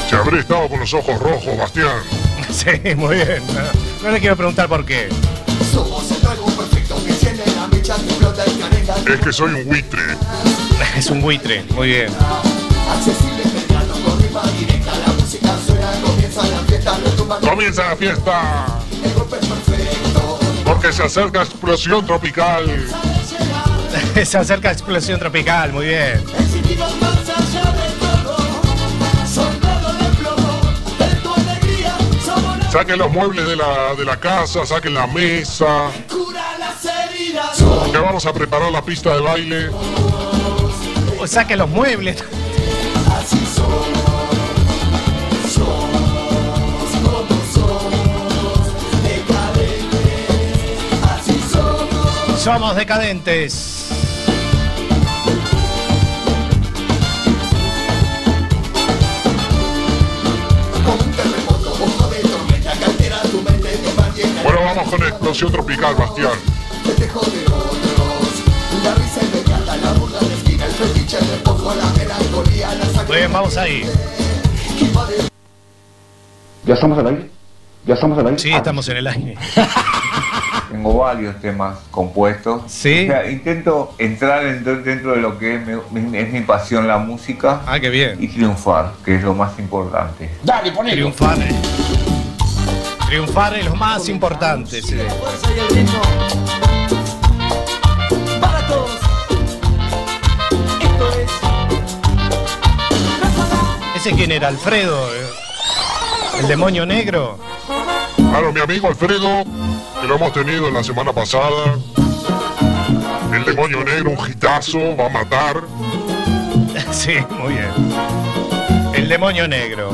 [0.09, 1.97] Si habré estado con los ojos rojos, Bastián.
[2.51, 3.43] Sí, muy bien.
[3.47, 5.09] No, no le quiero preguntar por qué.
[5.71, 9.13] Somos el trago perfecto que enciende la mecha que flota y carenga.
[9.13, 10.01] Es que soy un buitre.
[10.97, 12.07] Es un buitre, muy bien.
[17.41, 18.65] Comienza la fiesta.
[20.65, 22.65] Porque se acerca explosión tropical.
[24.25, 26.23] Se acerca explosión tropical, muy bien.
[32.71, 35.91] Saquen los muebles de la, de la casa, saquen la mesa.
[36.09, 37.55] cura las heridas.
[37.91, 39.69] Que vamos a preparar la pista de baile.
[41.23, 42.21] O saque los muebles.
[43.15, 43.87] Así somos.
[45.49, 48.67] Somos como somos.
[49.03, 50.27] Decadentes.
[51.15, 52.41] Así somos.
[52.41, 53.87] Somos decadentes.
[64.43, 66.62] Bueno, vamos con explosión tropical, Bastián.
[73.07, 73.83] Muy bien, vamos ahí.
[76.65, 77.29] ¿Ya estamos al aire?
[77.85, 78.39] ¿Ya estamos al aire?
[78.39, 79.37] Sí, estamos en el aire.
[80.71, 82.63] Tengo varios temas compuestos.
[82.67, 83.03] Sí.
[83.03, 85.61] O sea, intento entrar dentro, dentro de lo que es
[85.91, 87.61] mi, es mi pasión, la música.
[87.67, 88.17] Ah, qué bien.
[88.23, 90.31] Y triunfar, que es lo más importante.
[90.43, 90.95] Dale, ponelo.
[90.95, 91.37] Triunfar.
[91.39, 91.55] eh.
[93.07, 94.81] Triunfar es lo más importante.
[94.81, 94.97] sí.
[104.05, 104.49] ¿Ese quién era?
[104.49, 105.15] Alfredo.
[105.15, 105.29] eh.
[106.41, 107.39] El demonio negro.
[108.17, 109.45] Claro, mi amigo Alfredo,
[110.01, 111.77] que lo hemos tenido la semana pasada.
[113.33, 115.63] El demonio negro, un hitazo, va a matar.
[116.91, 117.71] Sí, muy bien.
[118.93, 119.91] El demonio negro.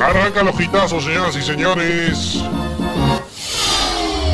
[0.00, 2.38] Arranca los hitazos, señoras y señores.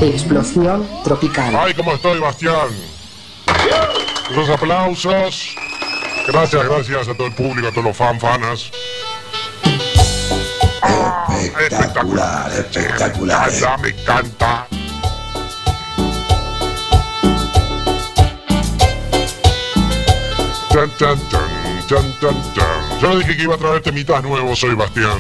[0.02, 1.56] Explosión tropical.
[1.58, 2.68] Ay, ¿cómo estoy, Bastián?
[4.36, 5.56] Los aplausos.
[6.26, 8.70] Gracias, gracias a todo el público, a todos los fan fanas.
[11.40, 13.50] Espectacular, espectacular.
[13.50, 14.66] Me encanta, me encanta.
[20.72, 22.98] Tan, tan, tan, tan, tan, tan.
[23.00, 25.18] Yo dije que iba a traer temitas nuevos hoy, Bastián.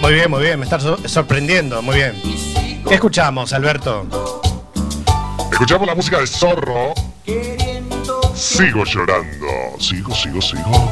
[0.00, 0.58] Muy bien, muy bien.
[0.58, 1.82] Me estás sor- sorprendiendo.
[1.82, 2.14] Muy bien.
[2.88, 4.06] ¿Qué escuchamos, Alberto?
[5.52, 6.94] Escuchamos la música de Zorro.
[8.40, 9.46] Sigo llorando.
[9.78, 10.90] Sigo, sigo, sigo.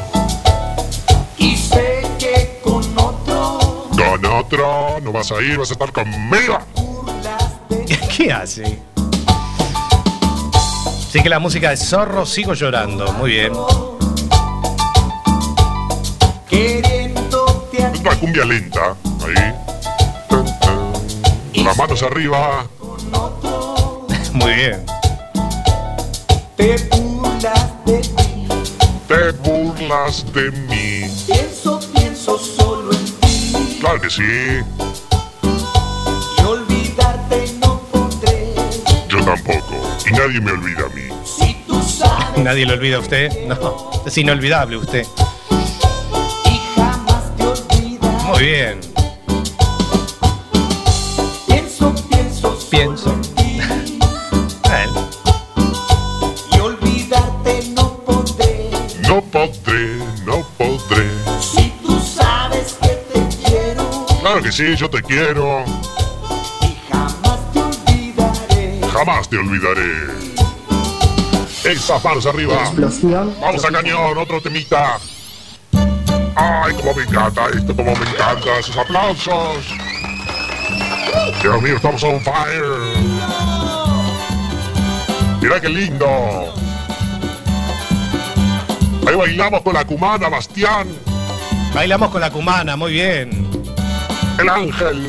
[1.39, 3.87] Y sé que con otro.
[3.89, 6.59] Con otro, no vas a ir, vas a estar conmigo.
[8.15, 8.79] ¿Qué hace?
[11.11, 13.11] Sí que la música de Zorro sigo llorando.
[13.13, 13.51] Muy bien.
[16.47, 18.95] Queriéndote a Es una cumbia lenta.
[19.25, 19.55] Ahí.
[21.63, 22.67] Las manos arriba.
[24.33, 24.85] Muy bien.
[27.39, 28.47] Te burlas de mí.
[29.07, 31.09] Te burlas de mí.
[31.25, 33.77] Pienso, pienso solo en ti.
[33.79, 34.23] Claro que sí.
[36.37, 38.53] Y olvidarte no podré.
[39.07, 39.73] Yo tampoco.
[40.05, 41.03] Y nadie me olvida a mí.
[41.23, 43.47] Si tú sabes ¿Nadie lo olvida a usted?
[43.47, 43.89] No.
[44.05, 45.05] Es inolvidable usted.
[46.45, 48.23] y jamás te olvidas.
[48.25, 48.81] Muy bien.
[51.47, 53.09] Pienso, pienso solo Pienso.
[53.13, 53.38] en ti.
[64.39, 65.65] Claro que sí, yo te quiero.
[66.93, 68.79] Jamás te olvidaré.
[68.93, 70.07] Jamás te olvidaré.
[71.65, 72.53] Esas manos arriba.
[72.53, 74.97] Explosión Vamos a cañón, otro temita.
[76.35, 79.65] Ay, cómo me encanta esto, cómo me encanta esos aplausos.
[81.41, 82.63] Dios mío, estamos on fire.
[85.41, 86.53] Mira qué lindo.
[89.05, 90.87] Ahí bailamos con la cumana, Bastián.
[91.73, 93.38] Bailamos con la cumana, muy bien.
[94.39, 95.05] El ángel,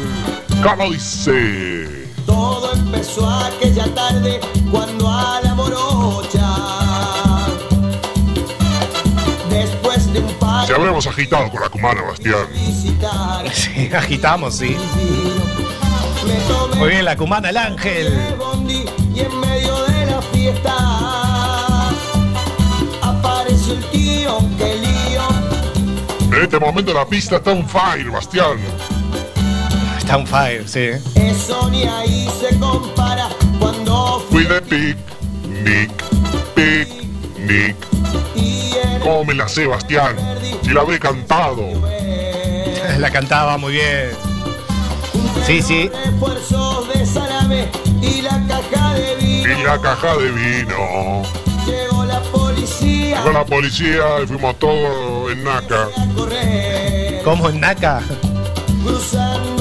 [0.63, 2.09] ¿cómo dice?
[2.27, 6.47] Todo empezó aquella tarde cuando a la morocha.
[9.49, 12.47] Después de un par Si habremos agitado con la cumana, Bastián.
[12.53, 14.77] visitar, Sí, agitamos, sí.
[16.27, 18.13] me tomé Muy bien, la cumana, el ángel.
[19.15, 21.91] y en medio de la fiesta
[23.03, 26.37] apareció el tío que lío.
[26.37, 28.59] En este momento la pista está on fire, Bastián.
[30.11, 30.91] Está on fire, sí.
[31.15, 33.29] Eso ni ahí se compara
[33.61, 35.93] cuando Fui de picnic,
[36.53, 37.77] picnic.
[38.35, 40.17] y en ¿Cómo me la sé, Bastián?
[40.63, 41.65] Si la habré cantado.
[42.99, 44.11] La cantaba muy bien.
[45.47, 45.89] Sí, sí.
[46.05, 47.69] refuerzos de salame
[48.03, 49.61] y la caja de vino.
[49.61, 51.23] Y la caja de vino.
[51.65, 55.89] Llegó la policía Llegó la policía y fuimos todos en Naca.
[57.23, 58.03] Como en Naca.
[58.83, 59.60] Cruzando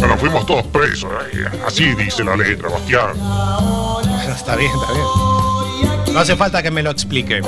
[0.00, 1.10] Pero fuimos todos presos.
[1.32, 1.44] eh.
[1.66, 3.10] Así dice la letra, Bastián.
[4.34, 6.14] Está bien, está bien.
[6.14, 7.40] No hace falta que me lo explique.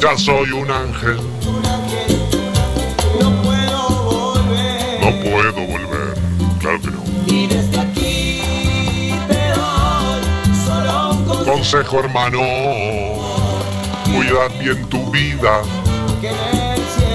[0.00, 1.16] Ya soy un ángel.
[3.20, 5.00] No puedo volver.
[5.00, 6.14] No puedo volver.
[6.60, 6.98] Claro que no.
[11.44, 12.38] Consejo Consejo, hermano.
[14.04, 15.62] Cuida bien tu vida.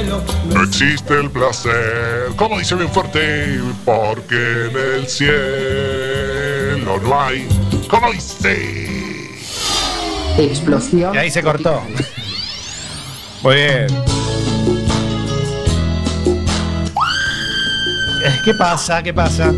[0.03, 0.23] Cielo
[0.53, 2.33] No existe el placer.
[2.35, 5.33] Como dice bien fuerte, porque en el cielo
[7.01, 7.47] no hay.
[7.89, 8.87] ¿Cómo dice?
[10.37, 11.15] Explosión.
[11.15, 11.81] Y ahí se cortó.
[13.43, 13.87] Muy bien.
[18.25, 19.03] Eh, ¿Qué pasa?
[19.03, 19.53] ¿Qué pasa?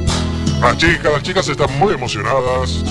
[0.60, 2.84] Las chicas, las chicas están muy emocionadas.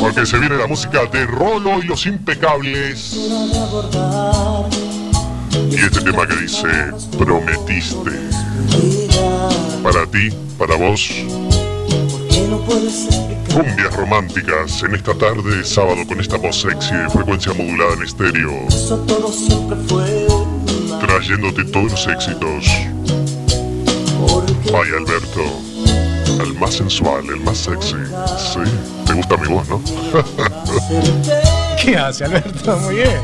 [0.00, 3.16] Porque se viene la música de Rolo y los impecables.
[5.70, 6.68] Y este tema que dice,
[7.18, 8.12] prometiste.
[9.82, 11.10] Para ti, para vos.
[13.52, 18.02] Cumbias románticas en esta tarde de sábado con esta voz sexy de frecuencia modulada en
[18.02, 18.52] estéreo.
[21.00, 22.66] Trayéndote todos los éxitos.
[24.72, 25.42] Vaya Alberto.
[26.42, 27.96] El más sensual, el más sexy.
[28.36, 28.60] Sí,
[29.14, 29.80] te gusta mi voz, ¿no?
[31.82, 32.76] ¿Qué hace Alberto?
[32.78, 33.20] Muy bien.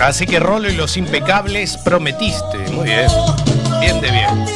[0.00, 2.58] así que Rolo y los impecables prometiste.
[2.72, 3.06] Muy bien.
[3.80, 4.46] Bien de bien.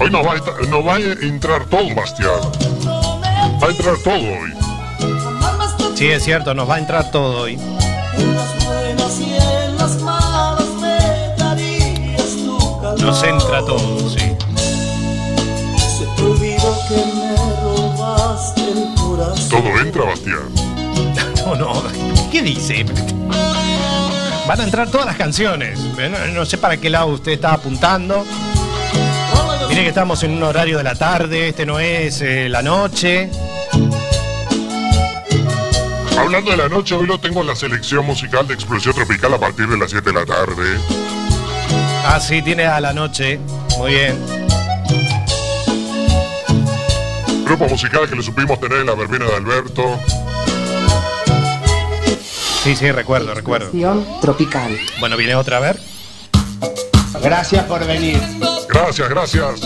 [0.00, 2.40] Hoy nos va, a nos va a entrar todo, Bastián.
[3.60, 4.67] Va a entrar todo hoy.
[5.98, 7.56] Sí, es cierto, nos va a entrar todo hoy.
[13.00, 14.32] Nos entra todo, sí.
[19.50, 20.38] Todo entra, Bastián.
[21.44, 21.82] No, no.
[22.30, 22.86] ¿Qué dice?
[24.46, 25.80] Van a entrar todas las canciones.
[25.80, 28.24] No, no sé para qué lado usted está apuntando.
[29.68, 33.47] Mire que estamos en un horario de la tarde, este no es eh, la noche.
[36.18, 39.38] Hablando de la noche, hoy lo tengo en la selección musical de Explosión Tropical a
[39.38, 40.78] partir de las 7 de la tarde.
[42.04, 43.38] Ah, sí, tiene a la noche.
[43.78, 44.18] Muy bien.
[47.44, 49.98] Grupo musical que le supimos tener en la verbena de Alberto.
[52.64, 53.66] Sí, sí, recuerdo, recuerdo.
[53.66, 54.76] Explosión tropical.
[54.98, 55.80] Bueno, viene otra a ver.
[57.22, 58.20] Gracias por venir.
[58.68, 59.60] Gracias, gracias.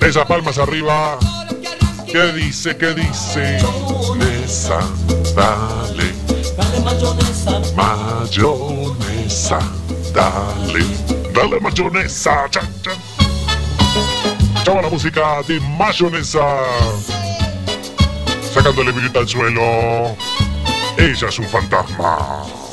[0.00, 1.18] Esas palmas arriba.
[2.06, 2.76] ¿Qué dice?
[2.76, 3.58] ¿Qué dice?
[5.36, 6.14] Dale.
[7.76, 9.60] Mayonesa,
[10.12, 10.84] dale.
[11.32, 12.48] Dale mayonesa.
[12.50, 12.96] Chan, chan.
[14.64, 16.44] Chava la música de mayonesa.
[18.54, 20.16] Sacándole billete al suelo.
[20.96, 22.65] Ella es un fantasma.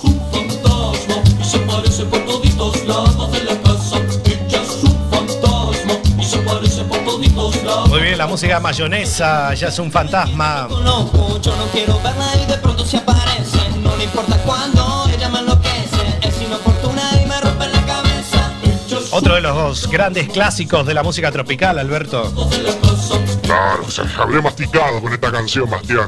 [8.24, 10.68] La música mayonesa, ya es un fantasma.
[10.70, 13.60] Conozco, yo no quiero verla y de pronto se aparece.
[13.82, 16.20] No le importa cuándo, ella me enloquece.
[16.22, 18.54] Es inoportuna y me rompe la cabeza.
[18.64, 22.32] Ella es Otro de los grandes clásicos de la música tropical, Alberto.
[22.32, 23.42] de.
[23.42, 26.08] Claro, o sea, habré masticado con esta canción, Bastián.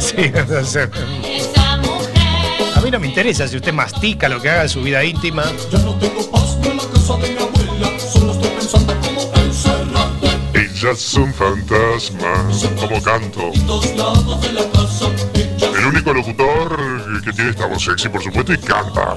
[0.00, 0.32] Sí,
[0.64, 0.90] sea,
[2.74, 5.44] A mí no me interesa si usted mastica lo que haga en su vida íntima.
[10.90, 12.48] Es un fantasma,
[12.80, 13.52] como canto.
[15.78, 19.16] El único locutor que tiene esta voz sexy, por supuesto, y canta.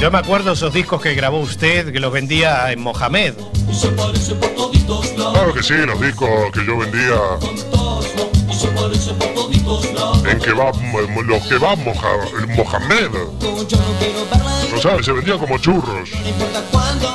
[0.00, 3.34] Yo me acuerdo esos discos que grabó usted, que los vendía en Mohamed.
[5.32, 7.20] Claro que sí, los discos que yo vendía
[10.30, 10.74] en kebab,
[11.26, 12.08] los kebab moja-
[12.56, 13.10] Mohamed.
[14.72, 16.08] No sabes, se vendían como churros.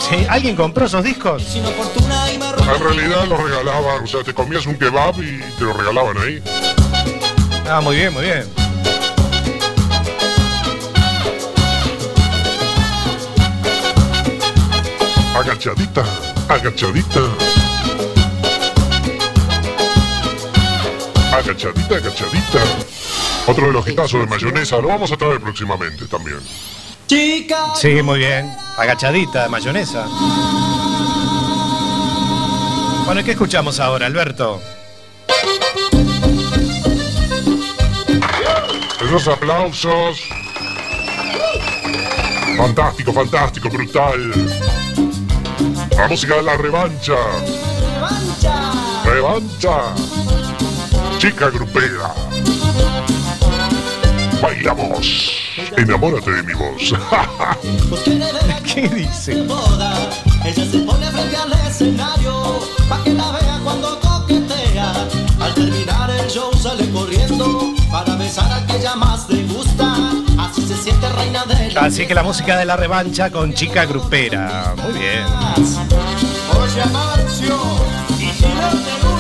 [0.10, 1.56] Sí, ¿Alguien compró esos discos?
[1.56, 6.42] En realidad los regalaban, o sea, te comías un kebab y te lo regalaban ahí.
[7.70, 8.44] Ah, muy bien, muy bien.
[15.36, 16.04] Agachadita,
[16.50, 17.22] agachadita.
[21.34, 22.60] Agachadita, agachadita.
[23.48, 26.40] Otro de los hitazos de mayonesa, lo vamos a traer próximamente también.
[27.08, 28.56] Sí, muy bien.
[28.78, 30.08] Agachadita de mayonesa.
[33.06, 34.62] Bueno, ¿y ¿qué escuchamos ahora, Alberto?
[39.04, 40.22] Esos aplausos.
[42.58, 44.32] Fantástico, fantástico, brutal.
[45.98, 47.16] La música de la revancha.
[49.04, 49.94] Revancha.
[51.24, 52.14] Chica grupera.
[54.42, 55.32] Bailamos.
[55.78, 56.94] Enamórate de mi voz.
[58.74, 59.32] ¿Qué dice?
[59.32, 62.60] Ella se pone frente al escenario
[62.90, 64.92] pa' que la vea cuando coquetea.
[65.40, 69.96] Al terminar el show sale corriendo para besar a aquella más le gusta.
[70.38, 74.76] Así se siente reina de Así que la música de la revancha con chica grupera.
[74.76, 75.26] Muy bien.
[76.60, 77.58] Oye, Amancio,
[78.20, 79.13] y si no te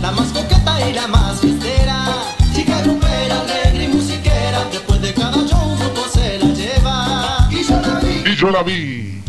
[0.00, 2.06] la más coqueta y la más fiestera.
[2.54, 7.48] Chica grupera, alegre y musiquera, después de cada show grupo se la lleva.
[7.50, 8.30] Y yo la vi.
[8.30, 9.22] y yo la vi.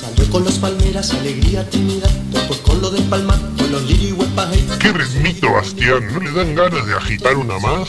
[0.00, 1.64] Salió con los palmeras, alegría
[2.32, 6.12] después con lo del palmar, con los lirihuepas, hey, Qué ritmito, Bastián.
[6.12, 7.88] ¿No le dan ganas de agitar una más?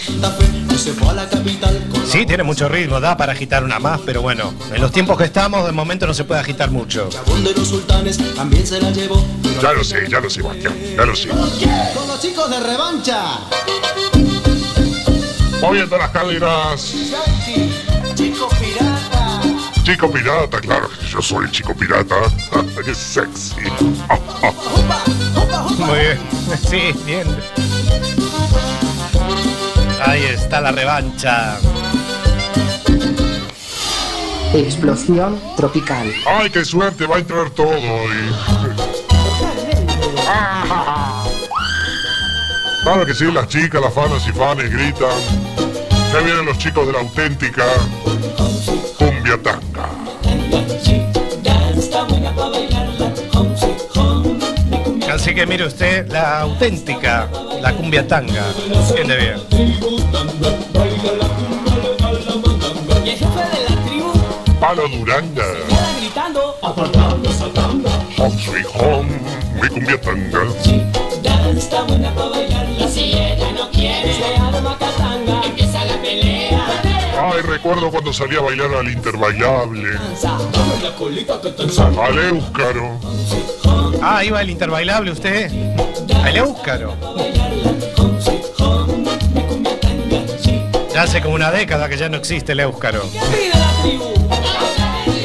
[2.05, 5.23] Sí, tiene mucho ritmo, da para agitar una más, pero bueno, en los tiempos que
[5.23, 7.09] estamos, de momento no se puede agitar mucho.
[7.43, 9.25] de los sultanes, también se la llevó.
[9.61, 10.75] Ya lo sé, ya lo sé, Bastián.
[10.95, 11.29] Ya lo sé.
[11.29, 13.39] Con los chicos de revancha.
[15.61, 16.93] Moviendo las caderas.
[18.15, 18.84] Chico pirata.
[19.86, 22.15] Chico pirata, claro que yo soy chico pirata.
[22.83, 23.61] Qué sexy.
[25.77, 26.19] Muy bien.
[26.67, 27.27] Sí, bien.
[30.03, 31.59] Ahí está la revancha.
[34.55, 36.11] Explosión tropical.
[36.25, 38.31] Ay, qué suerte, va a entrar todo hoy.
[42.83, 45.19] Claro que sí, las chicas, las fanas y fanes gritan.
[46.11, 47.65] Ya vienen los chicos de la auténtica
[49.38, 49.89] tanga.
[55.11, 57.29] Así que mire usted, la auténtica,
[57.61, 58.43] la cumbia tanga.
[58.86, 59.39] Siente bien.
[63.03, 64.11] Y el jefe de la tribu
[64.59, 65.45] Palo Duranga.
[65.99, 66.55] gritando.
[68.17, 69.19] Home sweet home,
[69.61, 70.41] mi cumbia tanga.
[77.36, 79.89] Ay, recuerdo cuando salía a bailar al interbailable.
[81.99, 82.97] Al Éuscaro.
[84.01, 85.51] Ah, iba el interbailable usted.
[86.25, 86.95] El Éuscaro.
[90.93, 93.03] Ya hace como una década que ya no existe el Éuscaro.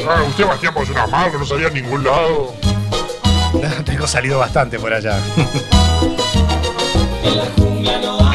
[0.09, 2.53] Ah, usted, Bastián, pues una mano, no salía a ningún lado.
[3.85, 5.17] Tengo salido bastante por allá.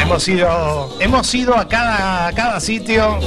[0.06, 3.18] hemos ido, hemos ido a cada, a cada sitio.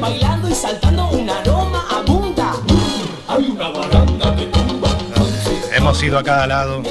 [0.00, 2.52] Bailando y saltando un aroma abunda.
[3.28, 4.88] Hay una baranda de tumba.
[5.72, 6.82] Hemos ido a cada lado.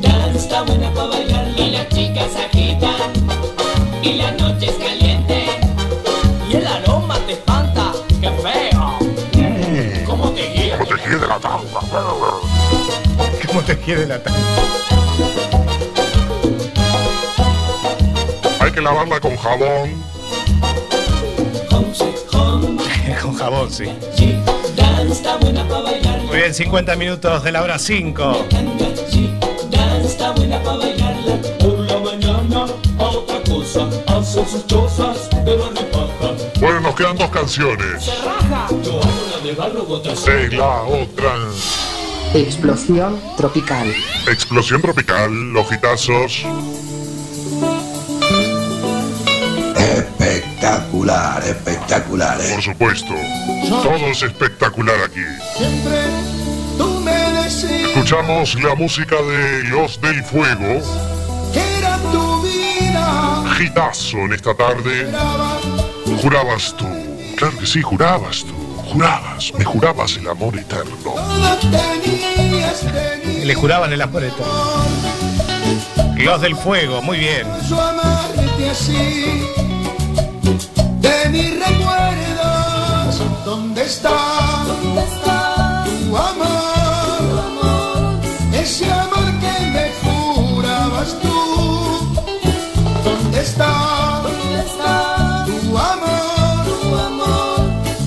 [0.00, 1.48] Dan está buena para bailar.
[1.56, 3.12] Y las chicas agitan.
[4.02, 5.46] Y la noche es caliente.
[6.48, 7.92] Y el aroma te espanta.
[8.20, 8.98] ¡Qué feo!
[10.06, 10.78] ¿Cómo te guía?
[10.78, 11.80] ¿Cómo te quiere la tanga?
[13.46, 14.79] ¿Cómo te quiere la tanga?
[18.70, 19.90] Hay que lavarla con jabón.
[23.20, 23.86] Con jabón, sí.
[24.76, 26.22] Dan está buena para bailar.
[26.22, 28.46] Muy bien, 50 minutos de la hora 5.
[30.36, 31.42] buena para bailarla.
[31.58, 32.66] Por la mañana
[33.00, 36.32] a otra cosa, hacen sus chozas de barrio y paja.
[36.60, 38.06] Bueno, nos quedan dos canciones.
[38.06, 39.00] Yo hago
[39.32, 41.34] la de barro otra De la otra.
[42.34, 43.92] Explosión tropical.
[44.28, 46.46] Explosión tropical, los gitazos.
[51.04, 52.40] Espectacular, espectacular.
[52.40, 52.52] eh.
[52.54, 53.14] Por supuesto.
[53.82, 55.20] Todo es espectacular aquí.
[55.56, 55.98] Siempre
[56.76, 60.82] tú me decías Escuchamos la música de Los del Fuego.
[61.54, 63.44] que era tu vida.
[63.56, 65.10] Gitazo en esta tarde.
[66.20, 66.86] Jurabas tú.
[67.36, 68.54] Claro que sí, jurabas tú.
[68.92, 69.52] Jurabas.
[69.56, 70.94] Me jurabas el amor eterno.
[71.02, 74.44] Todo tenías, tenías Le juraban el amor eterno.
[76.18, 77.46] Los del fuego, muy bien.
[77.70, 79.46] yo amarte así.
[81.30, 84.64] Mis recuerdos, ¿dónde está?
[84.66, 88.18] ¿Dónde está tu amor?
[88.52, 92.18] Ese amor que me jurabas tú.
[93.04, 94.22] ¿Dónde está?
[94.22, 96.66] ¿Dónde está tu amor?
[96.66, 97.60] Tu amor.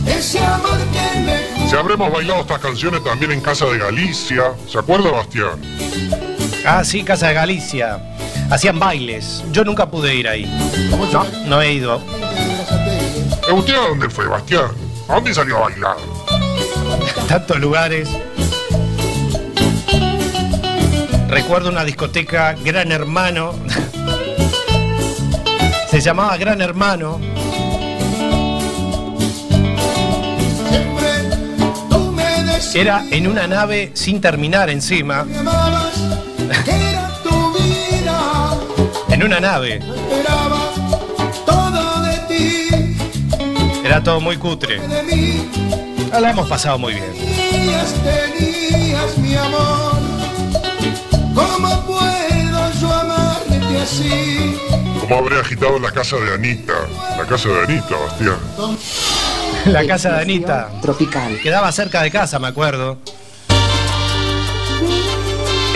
[0.05, 4.53] Ese amor que me Si habremos bailado estas canciones también en Casa de Galicia.
[4.67, 5.61] ¿Se acuerda, Bastián?
[6.65, 8.01] Ah, sí, Casa de Galicia.
[8.49, 9.43] Hacían bailes.
[9.51, 10.45] Yo nunca pude ir ahí.
[11.11, 12.01] No, no he ido.
[13.47, 14.71] ¿Eh, ¿Usted a dónde fue, Bastián?
[15.07, 15.97] ¿A dónde salió a bailar?
[17.27, 18.09] Tantos lugares.
[21.27, 23.53] Recuerdo una discoteca Gran Hermano.
[25.89, 27.19] Se llamaba Gran Hermano.
[32.75, 35.25] Era en una nave sin terminar encima.
[39.09, 39.79] En una nave.
[43.93, 44.81] Era todo muy cutre.
[46.11, 47.05] Ah, La hemos pasado muy bien.
[47.13, 50.01] Tenías, tenías mi amor.
[51.35, 54.57] ¿Cómo puedo yo amarte así?
[54.99, 56.73] ¿Cómo habré agitado la casa de Anita?
[57.19, 58.37] La casa de Anita, Bastián.
[59.67, 60.69] La casa de Anita.
[60.81, 61.39] Tropical.
[61.43, 62.97] Quedaba cerca de casa, me acuerdo.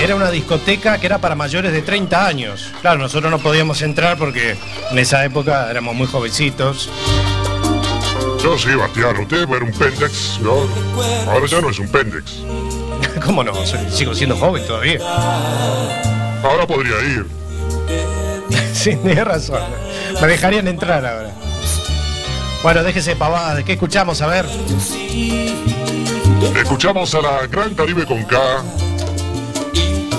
[0.02, 2.72] Era una discoteca que era para mayores de 30 años.
[2.82, 4.56] Claro, nosotros no podíamos entrar porque
[4.90, 6.90] en esa época éramos muy jovencitos.
[8.42, 9.18] Yo sí, Bastián.
[9.20, 10.68] Usted era un pendex, ¿no?
[11.30, 12.44] Ahora ya no es un pendex.
[13.26, 13.54] ¿Cómo no?
[13.90, 15.00] Sigo siendo joven todavía.
[16.44, 17.26] Ahora podría ir.
[18.74, 19.62] Sí, tienes razón.
[20.22, 21.32] Me dejarían entrar ahora.
[22.62, 23.64] Bueno, déjese pavadas.
[23.64, 24.22] ¿Qué escuchamos?
[24.22, 24.46] A ver.
[26.56, 28.38] Escuchamos a la Gran Caribe con K.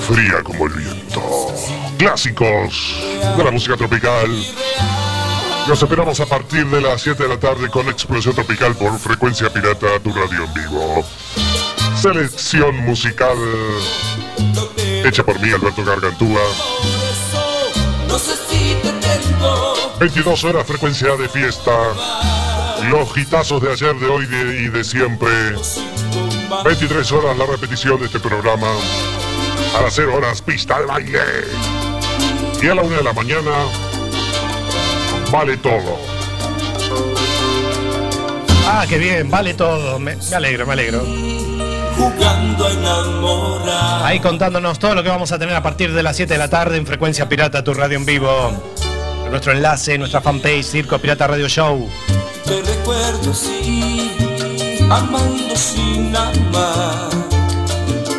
[0.09, 1.23] Fría como el viento.
[1.99, 2.97] Clásicos
[3.37, 4.29] de la música tropical.
[5.69, 9.53] Nos esperamos a partir de las 7 de la tarde con Explosión Tropical por Frecuencia
[9.53, 11.05] Pirata, tu radio en vivo.
[12.01, 13.37] Selección musical
[15.05, 16.41] hecha por mí, Alberto Gargantúa.
[18.09, 21.77] No sé si te tengo 22 horas frecuencia de fiesta.
[22.89, 25.31] Los hitazos de ayer, de hoy y de siempre.
[26.65, 28.69] 23 horas la repetición de este programa.
[29.77, 31.21] A las 0 horas pista de baile.
[32.63, 33.53] Y a la 1 de la mañana
[35.31, 35.99] vale todo.
[38.67, 39.99] Ah, qué bien, vale todo.
[39.99, 41.03] Me, me alegro, me alegro.
[41.97, 44.07] jugando a enamorar.
[44.07, 46.49] Ahí contándonos todo lo que vamos a tener a partir de las 7 de la
[46.49, 48.53] tarde en Frecuencia Pirata, tu radio en vivo.
[49.31, 51.89] Nuestro enlace, nuestra fanpage, Circo Pirata Radio Show.
[52.45, 54.11] Te recuerdo así,
[54.89, 57.11] amando sin amar.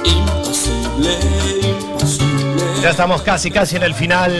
[0.04, 1.18] Imposible,
[1.64, 2.64] imposible.
[2.84, 4.32] Ya estamos casi, casi en el final.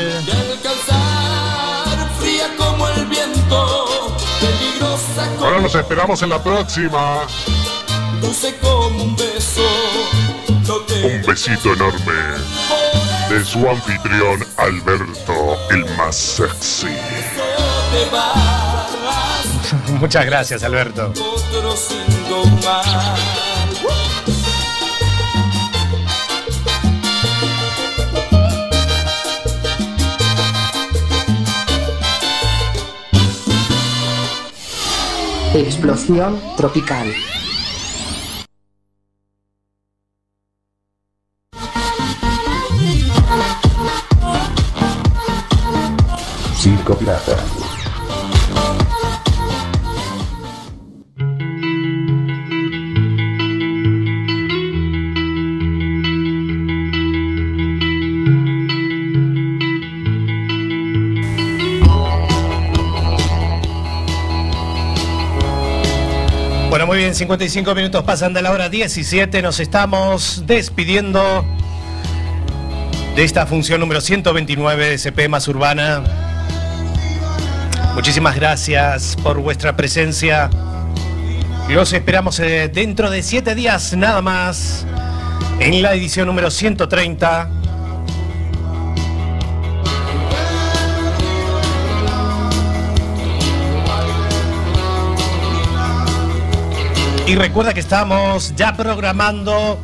[5.62, 7.22] Nos esperamos en la próxima.
[8.22, 9.62] dulce como un beso.
[11.04, 12.14] Un besito enorme
[13.30, 16.88] de su anfitrión Alberto, el más sexy.
[20.00, 21.12] Muchas gracias, Alberto.
[35.56, 37.08] Explosión tropical.
[66.70, 71.44] Bueno, muy bien, 55 minutos pasan de la hora 17, nos estamos despidiendo.
[73.16, 76.04] de esta función número 129 de CP Más Urbana.
[77.96, 80.52] Muchísimas gracias por vuestra presencia.
[81.70, 84.86] Los esperamos eh, dentro de siete días nada más
[85.60, 87.59] en la edición número 130.
[97.30, 99.80] Y recuerda que estamos ya programando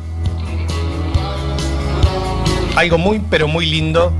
[2.74, 4.12] algo muy, pero muy lindo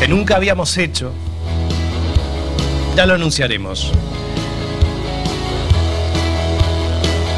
[0.00, 1.12] que nunca habíamos hecho.
[2.96, 3.92] Ya lo anunciaremos.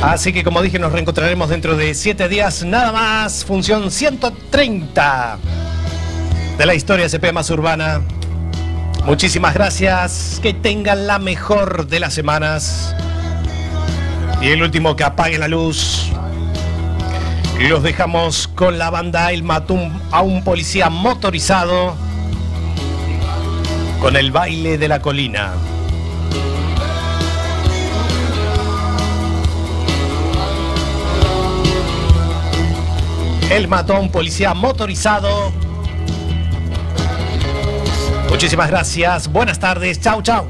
[0.00, 3.44] Así que como dije, nos reencontraremos dentro de siete días nada más.
[3.44, 5.38] Función 130
[6.56, 8.02] de la historia CP más urbana.
[9.06, 10.38] Muchísimas gracias.
[10.40, 12.94] Que tengan la mejor de las semanas.
[14.40, 16.10] Y el último que apague la luz.
[17.58, 21.96] Los dejamos con la banda El Matum a un policía motorizado.
[24.00, 25.52] Con el baile de la colina.
[33.50, 35.52] El mató a un policía motorizado.
[38.28, 39.32] Muchísimas gracias.
[39.32, 40.00] Buenas tardes.
[40.00, 40.48] Chao, chao.